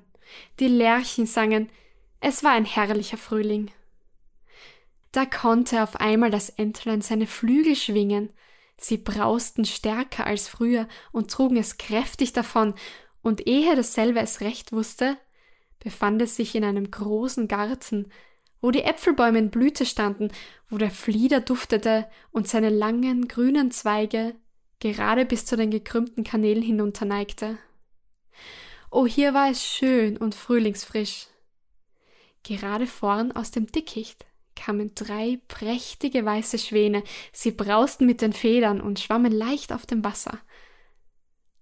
Die 0.60 0.68
Lerchen 0.68 1.26
sangen, 1.26 1.68
es 2.20 2.44
war 2.44 2.52
ein 2.52 2.64
herrlicher 2.64 3.16
Frühling. 3.16 3.70
Da 5.12 5.24
konnte 5.24 5.82
auf 5.82 5.96
einmal 5.96 6.30
das 6.30 6.50
Entlein 6.50 7.00
seine 7.00 7.26
Flügel 7.26 7.76
schwingen, 7.76 8.30
sie 8.76 8.98
brausten 8.98 9.64
stärker 9.64 10.26
als 10.26 10.48
früher 10.48 10.86
und 11.12 11.30
trugen 11.30 11.56
es 11.56 11.78
kräftig 11.78 12.32
davon, 12.32 12.74
und 13.22 13.46
ehe 13.46 13.74
dasselbe 13.74 14.20
es 14.20 14.40
recht 14.40 14.72
wusste, 14.72 15.18
befand 15.80 16.22
es 16.22 16.36
sich 16.36 16.54
in 16.54 16.64
einem 16.64 16.90
großen 16.90 17.48
Garten, 17.48 18.10
wo 18.60 18.70
die 18.70 18.82
Äpfelbäume 18.82 19.38
in 19.38 19.50
Blüte 19.50 19.86
standen, 19.86 20.30
wo 20.68 20.78
der 20.78 20.90
Flieder 20.90 21.40
duftete 21.40 22.08
und 22.30 22.48
seine 22.48 22.70
langen 22.70 23.28
grünen 23.28 23.70
Zweige 23.70 24.34
gerade 24.80 25.24
bis 25.24 25.44
zu 25.44 25.56
den 25.56 25.70
gekrümmten 25.70 26.24
Kanälen 26.24 26.62
hinunterneigte. 26.62 27.58
Oh, 28.90 29.06
hier 29.06 29.34
war 29.34 29.50
es 29.50 29.64
schön 29.64 30.16
und 30.16 30.34
frühlingsfrisch. 30.34 31.26
Gerade 32.42 32.86
vorn 32.86 33.32
aus 33.32 33.50
dem 33.50 33.66
Dickicht 33.66 34.27
kamen 34.68 34.94
drei 34.94 35.40
prächtige 35.48 36.26
weiße 36.26 36.58
Schwäne, 36.58 37.02
sie 37.32 37.52
brausten 37.52 38.06
mit 38.06 38.20
den 38.20 38.34
Federn 38.34 38.82
und 38.82 39.00
schwammen 39.00 39.32
leicht 39.32 39.72
auf 39.72 39.86
dem 39.86 40.04
Wasser. 40.04 40.38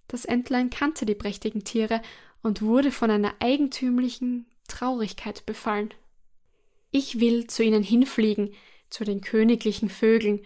Das 0.09 0.25
Entlein 0.25 0.71
kannte 0.71 1.07
die 1.07 1.15
prächtigen 1.15 1.63
Tiere 1.63 2.03
und 2.43 2.63
wurde 2.63 2.91
von 2.91 3.13
einer 3.13 3.33
eigentümlichen 3.39 4.51
Traurigkeit 4.67 5.47
befallen. 5.47 5.95
Ich 6.91 7.21
will 7.21 7.47
zu 7.47 7.63
ihnen 7.63 7.85
hinfliegen, 7.85 8.53
zu 8.91 9.05
den 9.05 9.21
königlichen 9.21 9.89
Vögeln, 9.89 10.45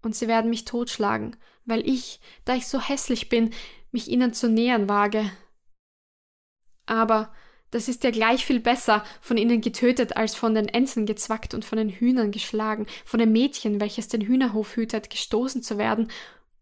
und 0.00 0.16
sie 0.16 0.26
werden 0.26 0.48
mich 0.48 0.64
totschlagen, 0.64 1.36
weil 1.66 1.86
ich, 1.86 2.18
da 2.46 2.54
ich 2.54 2.66
so 2.66 2.80
hässlich 2.80 3.28
bin, 3.28 3.50
mich 3.92 4.08
ihnen 4.08 4.32
zu 4.32 4.48
nähern 4.48 4.88
wage. 4.88 5.30
Aber 6.86 7.30
das 7.70 7.88
ist 7.88 8.02
ja 8.04 8.10
gleich 8.10 8.44
viel 8.44 8.60
besser, 8.60 9.04
von 9.20 9.36
ihnen 9.36 9.60
getötet, 9.60 10.16
als 10.16 10.34
von 10.34 10.54
den 10.54 10.68
Enten 10.68 11.06
gezwackt 11.06 11.54
und 11.54 11.64
von 11.64 11.78
den 11.78 11.88
Hühnern 11.88 12.32
geschlagen, 12.32 12.86
von 13.04 13.20
dem 13.20 13.32
Mädchen, 13.32 13.80
welches 13.80 14.08
den 14.08 14.22
Hühnerhof 14.22 14.76
hütet, 14.76 15.10
gestoßen 15.10 15.62
zu 15.62 15.78
werden 15.78 16.10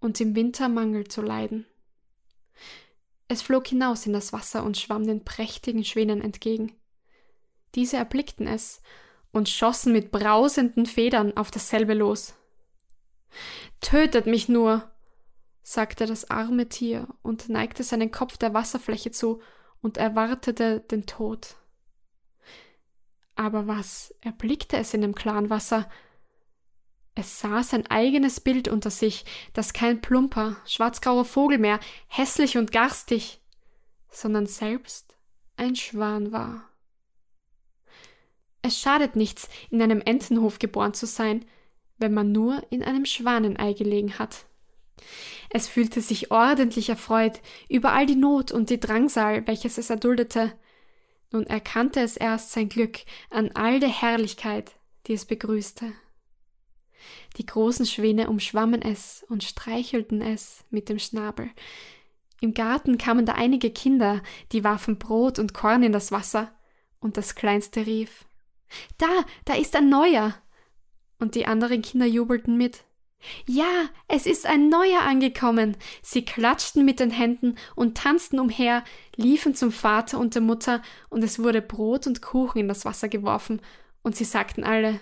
und 0.00 0.20
im 0.20 0.34
Winter 0.34 0.68
Mangel 0.68 1.08
zu 1.08 1.22
leiden. 1.22 1.66
Es 3.26 3.42
flog 3.42 3.66
hinaus 3.66 4.06
in 4.06 4.12
das 4.12 4.32
Wasser 4.32 4.64
und 4.64 4.78
schwamm 4.78 5.06
den 5.06 5.24
prächtigen 5.24 5.84
Schwänen 5.84 6.22
entgegen. 6.22 6.72
Diese 7.74 7.96
erblickten 7.96 8.46
es 8.46 8.80
und 9.32 9.48
schossen 9.48 9.92
mit 9.92 10.10
brausenden 10.10 10.86
Federn 10.86 11.36
auf 11.36 11.50
dasselbe 11.50 11.94
los. 11.94 12.34
Tötet 13.80 14.26
mich 14.26 14.48
nur, 14.48 14.90
sagte 15.62 16.06
das 16.06 16.30
arme 16.30 16.68
Tier 16.68 17.06
und 17.22 17.50
neigte 17.50 17.82
seinen 17.82 18.10
Kopf 18.10 18.38
der 18.38 18.54
Wasserfläche 18.54 19.10
zu 19.10 19.42
und 19.80 19.96
erwartete 19.96 20.80
den 20.80 21.06
Tod. 21.06 21.56
Aber 23.36 23.66
was 23.66 24.14
erblickte 24.20 24.76
es 24.76 24.94
in 24.94 25.00
dem 25.00 25.14
klaren 25.14 25.48
Wasser? 25.48 25.88
Es 27.14 27.40
sah 27.40 27.62
sein 27.62 27.86
eigenes 27.86 28.40
Bild 28.40 28.68
unter 28.68 28.90
sich, 28.90 29.24
das 29.52 29.72
kein 29.72 30.00
plumper, 30.00 30.56
schwarzgrauer 30.66 31.24
Vogel 31.24 31.58
mehr, 31.58 31.80
hässlich 32.08 32.58
und 32.58 32.72
garstig, 32.72 33.40
sondern 34.10 34.46
selbst 34.46 35.14
ein 35.56 35.76
Schwan 35.76 36.32
war. 36.32 36.68
Es 38.62 38.78
schadet 38.78 39.16
nichts, 39.16 39.48
in 39.70 39.80
einem 39.80 40.00
Entenhof 40.00 40.58
geboren 40.58 40.94
zu 40.94 41.06
sein, 41.06 41.44
wenn 41.96 42.12
man 42.12 42.32
nur 42.32 42.62
in 42.70 42.82
einem 42.82 43.04
Schwanenei 43.04 43.72
gelegen 43.72 44.18
hat. 44.18 44.46
Es 45.50 45.68
fühlte 45.68 46.00
sich 46.00 46.30
ordentlich 46.30 46.88
erfreut 46.88 47.40
über 47.68 47.92
all 47.92 48.06
die 48.06 48.16
Not 48.16 48.52
und 48.52 48.70
die 48.70 48.80
Drangsal, 48.80 49.46
welches 49.46 49.78
es 49.78 49.90
erduldete. 49.90 50.52
Nun 51.30 51.46
erkannte 51.46 52.00
es 52.00 52.16
erst 52.16 52.52
sein 52.52 52.68
Glück 52.68 53.00
an 53.30 53.50
all 53.54 53.80
der 53.80 53.88
Herrlichkeit, 53.88 54.72
die 55.06 55.14
es 55.14 55.24
begrüßte. 55.24 55.92
Die 57.36 57.46
großen 57.46 57.86
Schwäne 57.86 58.28
umschwammen 58.28 58.82
es 58.82 59.24
und 59.28 59.44
streichelten 59.44 60.20
es 60.20 60.64
mit 60.70 60.88
dem 60.88 60.98
Schnabel. 60.98 61.50
Im 62.40 62.54
Garten 62.54 62.98
kamen 62.98 63.26
da 63.26 63.34
einige 63.34 63.70
Kinder, 63.70 64.22
die 64.52 64.64
warfen 64.64 64.98
Brot 64.98 65.38
und 65.38 65.54
Korn 65.54 65.82
in 65.82 65.92
das 65.92 66.12
Wasser, 66.12 66.52
und 67.00 67.16
das 67.16 67.34
Kleinste 67.34 67.86
rief 67.86 68.24
da, 68.98 69.24
da 69.44 69.54
ist 69.54 69.76
ein 69.76 69.88
neuer. 69.88 70.34
Und 71.18 71.34
die 71.34 71.46
anderen 71.46 71.82
Kinder 71.82 72.06
jubelten 72.06 72.56
mit. 72.56 72.84
Ja, 73.46 73.88
es 74.06 74.26
ist 74.26 74.46
ein 74.46 74.68
neuer 74.68 75.00
angekommen. 75.00 75.76
Sie 76.02 76.24
klatschten 76.24 76.84
mit 76.84 77.00
den 77.00 77.10
Händen 77.10 77.56
und 77.74 77.96
tanzten 77.96 78.38
umher, 78.38 78.84
liefen 79.16 79.54
zum 79.54 79.72
Vater 79.72 80.18
und 80.18 80.34
der 80.34 80.42
Mutter, 80.42 80.82
und 81.08 81.22
es 81.22 81.38
wurde 81.38 81.62
Brot 81.62 82.06
und 82.06 82.22
Kuchen 82.22 82.60
in 82.60 82.68
das 82.68 82.84
Wasser 82.84 83.08
geworfen, 83.08 83.60
und 84.02 84.16
sie 84.16 84.24
sagten 84.24 84.64
alle 84.64 85.00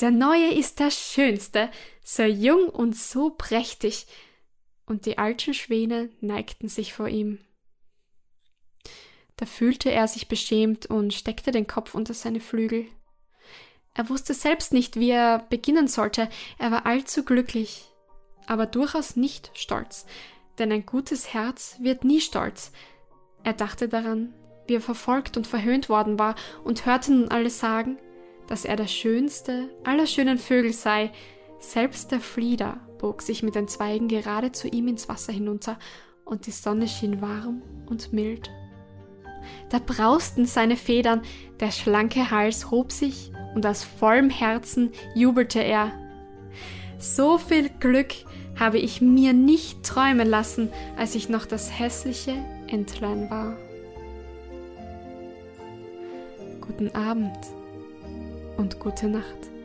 Der 0.00 0.10
neue 0.10 0.54
ist 0.54 0.78
der 0.78 0.90
schönste, 0.90 1.70
so 2.04 2.22
jung 2.22 2.68
und 2.68 2.96
so 2.96 3.30
prächtig. 3.30 4.06
Und 4.86 5.04
die 5.04 5.18
alten 5.18 5.52
Schwäne 5.52 6.10
neigten 6.20 6.68
sich 6.68 6.92
vor 6.92 7.08
ihm. 7.08 7.40
Da 9.34 9.44
fühlte 9.44 9.90
er 9.90 10.06
sich 10.06 10.28
beschämt 10.28 10.86
und 10.86 11.12
steckte 11.12 11.50
den 11.50 11.66
Kopf 11.66 11.94
unter 11.94 12.14
seine 12.14 12.40
Flügel. 12.40 12.86
Er 13.96 14.10
wusste 14.10 14.34
selbst 14.34 14.74
nicht, 14.74 14.96
wie 14.96 15.10
er 15.10 15.46
beginnen 15.48 15.88
sollte, 15.88 16.28
er 16.58 16.70
war 16.70 16.84
allzu 16.84 17.24
glücklich, 17.24 17.86
aber 18.46 18.66
durchaus 18.66 19.16
nicht 19.16 19.50
stolz, 19.54 20.04
denn 20.58 20.70
ein 20.70 20.84
gutes 20.84 21.32
Herz 21.32 21.76
wird 21.80 22.04
nie 22.04 22.20
stolz. 22.20 22.72
Er 23.42 23.54
dachte 23.54 23.88
daran, 23.88 24.34
wie 24.66 24.74
er 24.74 24.82
verfolgt 24.82 25.38
und 25.38 25.46
verhöhnt 25.46 25.88
worden 25.88 26.18
war, 26.18 26.34
und 26.62 26.84
hörte 26.84 27.12
nun 27.12 27.28
alle 27.28 27.48
sagen, 27.48 27.96
dass 28.48 28.66
er 28.66 28.76
der 28.76 28.86
schönste 28.86 29.70
aller 29.84 30.06
schönen 30.06 30.36
Vögel 30.36 30.74
sei, 30.74 31.10
selbst 31.58 32.12
der 32.12 32.20
Flieder 32.20 32.78
bog 32.98 33.22
sich 33.22 33.42
mit 33.42 33.54
den 33.54 33.66
Zweigen 33.66 34.08
gerade 34.08 34.52
zu 34.52 34.68
ihm 34.68 34.88
ins 34.88 35.08
Wasser 35.08 35.32
hinunter, 35.32 35.78
und 36.26 36.46
die 36.46 36.52
Sonne 36.52 36.86
schien 36.86 37.22
warm 37.22 37.62
und 37.86 38.12
mild 38.12 38.50
da 39.70 39.78
brausten 39.78 40.46
seine 40.46 40.76
Federn, 40.76 41.22
der 41.60 41.70
schlanke 41.70 42.30
Hals 42.30 42.70
hob 42.70 42.92
sich 42.92 43.32
und 43.54 43.66
aus 43.66 43.84
vollem 43.84 44.30
Herzen 44.30 44.92
jubelte 45.14 45.60
er. 45.60 45.92
So 46.98 47.38
viel 47.38 47.70
Glück 47.80 48.14
habe 48.58 48.78
ich 48.78 49.00
mir 49.00 49.32
nicht 49.32 49.82
träumen 49.82 50.28
lassen, 50.28 50.70
als 50.96 51.14
ich 51.14 51.28
noch 51.28 51.46
das 51.46 51.78
hässliche 51.78 52.34
Entlein 52.68 53.30
war. 53.30 53.56
Guten 56.60 56.94
Abend 56.94 57.36
und 58.56 58.80
gute 58.80 59.08
Nacht. 59.08 59.55